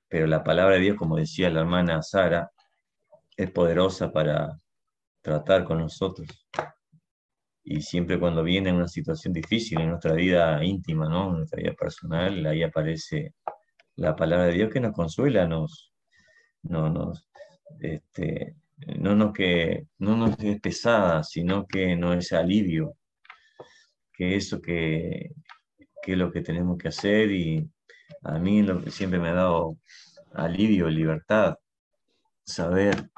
[0.10, 2.52] Pero la palabra de Dios, como decía la hermana Sara,
[3.36, 4.58] es poderosa para
[5.22, 6.28] tratar con nosotros.
[7.64, 11.32] Y siempre cuando viene una situación difícil en nuestra vida íntima, ¿no?
[11.32, 13.34] En nuestra vida personal, ahí aparece
[13.96, 15.92] la palabra de Dios que nos consuela, nos,
[16.64, 17.28] no, nos,
[17.80, 18.56] este,
[18.86, 22.96] no, nos que, no nos es pesada, sino que no es alivio,
[24.14, 25.32] que eso que,
[26.02, 27.70] que es lo que tenemos que hacer y
[28.24, 29.78] a mí lo que siempre me ha dado
[30.34, 31.56] alivio, libertad,
[32.44, 33.10] saber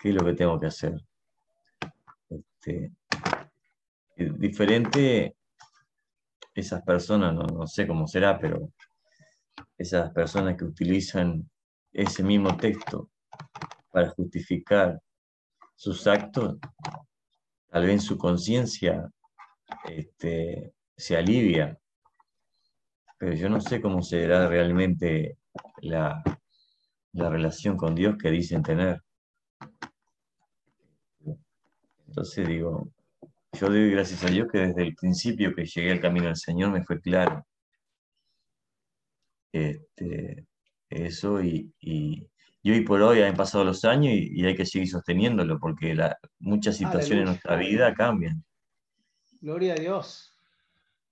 [0.00, 0.94] qué es lo que tengo que hacer.
[2.28, 2.92] Este,
[4.16, 5.36] es diferente
[6.54, 8.72] esas personas, no, no sé cómo será, pero
[9.76, 11.48] esas personas que utilizan
[11.92, 13.10] ese mismo texto
[13.98, 15.00] para justificar
[15.74, 16.56] sus actos,
[17.68, 19.10] tal vez su conciencia
[19.88, 21.76] este, se alivia,
[23.18, 25.38] pero yo no sé cómo será realmente
[25.82, 26.22] la,
[27.12, 29.02] la relación con Dios que dicen tener.
[32.06, 32.88] Entonces digo,
[33.52, 36.70] yo doy gracias a Dios que desde el principio que llegué al camino del Señor
[36.70, 37.44] me fue claro
[39.52, 40.46] este,
[40.88, 42.28] eso y, y,
[42.72, 46.76] hoy por hoy han pasado los años y, hay que seguir sosteniéndolo porque la, muchas
[46.76, 48.44] situaciones en nuestra vida cambian.
[49.40, 50.34] Gloria a Dios.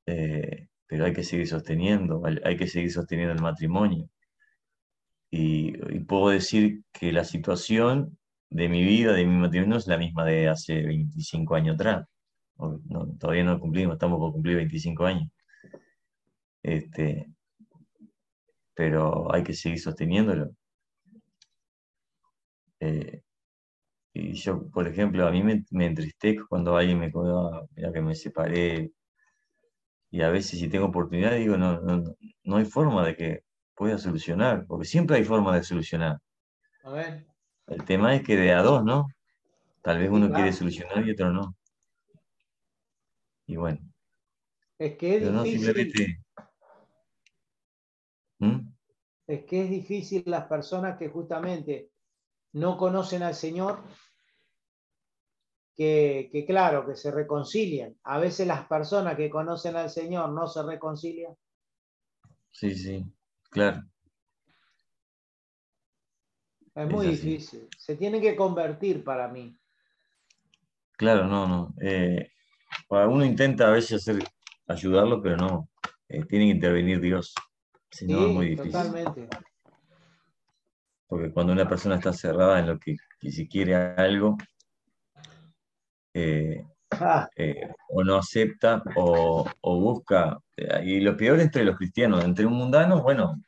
[0.07, 4.09] Eh, pero hay que seguir sosteniendo, hay que seguir sosteniendo el matrimonio.
[5.31, 5.73] Y,
[6.05, 8.17] puedo decir que la situación
[8.49, 12.07] de mi vida, de mi matrimonio, es la misma de hace 25 años atrás.
[13.19, 15.29] todavía no cumplimos, estamos por cumplir 25 años.
[16.63, 17.27] Este,
[18.75, 20.53] pero hay que seguir sosteniéndolo.
[22.81, 23.23] Eh,
[24.13, 27.13] y yo, por ejemplo, a mí me, me entristezco cuando alguien me
[27.75, 28.91] mira que me separé.
[30.11, 32.03] Y a veces si tengo oportunidad digo, no, no,
[32.45, 36.19] no hay forma de que pueda solucionar, porque siempre hay forma de solucionar.
[36.85, 37.27] A ver.
[37.67, 39.09] El tema es que de a dos, ¿no?
[39.83, 41.55] Tal vez uno quiere solucionar y otro no.
[43.47, 43.79] Y bueno.
[44.79, 46.19] Es que es difícil.
[48.39, 48.69] ¿Mm?
[49.27, 51.91] Es que es difícil las personas que justamente
[52.57, 53.83] no conocen al Señor,
[55.77, 57.95] que, que, claro, que se reconcilian.
[58.03, 61.37] A veces las personas que conocen al Señor no se reconcilian.
[62.51, 63.05] Sí, sí,
[63.51, 63.83] claro.
[66.75, 67.69] Es muy difícil.
[67.77, 69.55] Se tienen que convertir para mí.
[70.93, 71.75] Claro, no, no.
[71.83, 72.31] Eh,
[72.89, 74.25] uno intenta a veces hacer,
[74.67, 75.69] ayudarlo, pero no.
[76.09, 77.35] Eh, tiene que intervenir Dios.
[77.91, 78.73] Si no, es muy difícil.
[78.73, 79.29] Totalmente.
[81.07, 84.37] Porque cuando una persona está cerrada en lo que, si quiere algo,
[86.15, 87.29] eh, ah.
[87.37, 92.55] eh, o no acepta o, busca, eh, y lo peor entre los cristianos, entre un
[92.55, 93.41] mundano, bueno,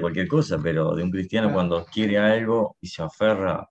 [0.00, 3.68] cualquier cosa, pero de un cristiano cuando quiere algo y se aferra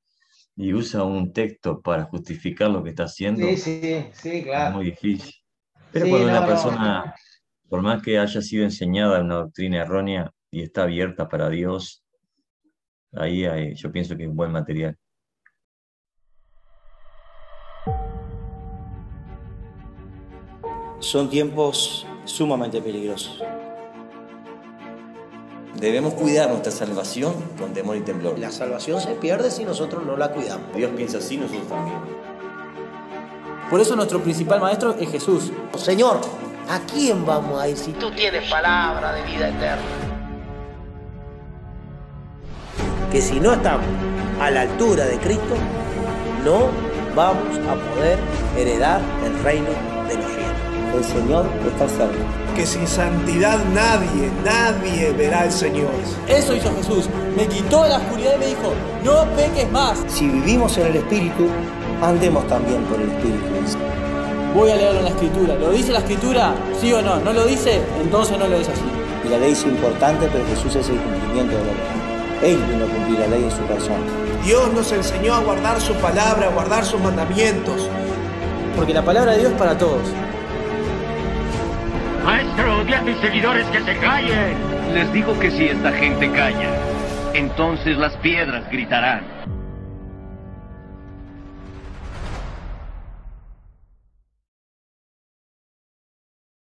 [0.55, 4.69] y usa un texto para justificar lo que está haciendo, sí, sí, sí, claro.
[4.69, 5.33] es muy difícil.
[5.91, 7.15] Pero cuando una persona,
[7.69, 12.02] por más que haya sido enseñada una doctrina errónea y está abierta para Dios,
[13.15, 14.97] ahí yo pienso que es un buen material.
[20.99, 23.43] Son tiempos sumamente peligrosos.
[25.75, 28.39] Debemos cuidar nuestra salvación con temor y temblor.
[28.39, 30.73] La salvación se pierde si nosotros no la cuidamos.
[30.73, 31.97] Dios piensa así, nosotros también.
[33.69, 35.51] Por eso nuestro principal maestro es Jesús.
[35.75, 36.21] Señor,
[36.69, 40.12] ¿a quién vamos a ir si tú tienes palabra de vida eterna?
[43.13, 43.85] Que si no estamos
[44.41, 45.53] a la altura de Cristo,
[46.43, 46.69] no
[47.15, 48.17] vamos a poder
[48.57, 49.69] heredar el reino
[50.07, 50.95] de los cielos.
[50.95, 52.17] El Señor está cerca.
[52.55, 55.91] Que sin santidad nadie, nadie verá al Señor.
[56.27, 57.07] Eso hizo Jesús.
[57.37, 59.99] Me quitó la oscuridad y me dijo, no peques más.
[60.07, 61.47] Si vivimos en el Espíritu,
[62.01, 63.45] andemos también por el Espíritu.
[64.55, 65.55] Voy a leerlo en la Escritura.
[65.55, 66.55] ¿Lo dice la Escritura?
[66.81, 67.19] ¿Sí o no?
[67.19, 67.79] ¿No lo dice?
[68.01, 68.81] Entonces no lo es así.
[69.23, 72.02] Y la ley es importante, pero Jesús es el cumplimiento de la ley.
[72.43, 74.03] Él vino a cumplir la ley en su persona.
[74.43, 77.89] Dios nos enseñó a guardar su palabra, a guardar sus mandamientos.
[78.75, 80.01] Porque la palabra de Dios es para todos.
[82.25, 84.57] Maestro, di a mis seguidores que se callen.
[84.93, 86.69] Les digo que si esta gente calla,
[87.33, 89.23] entonces las piedras gritarán.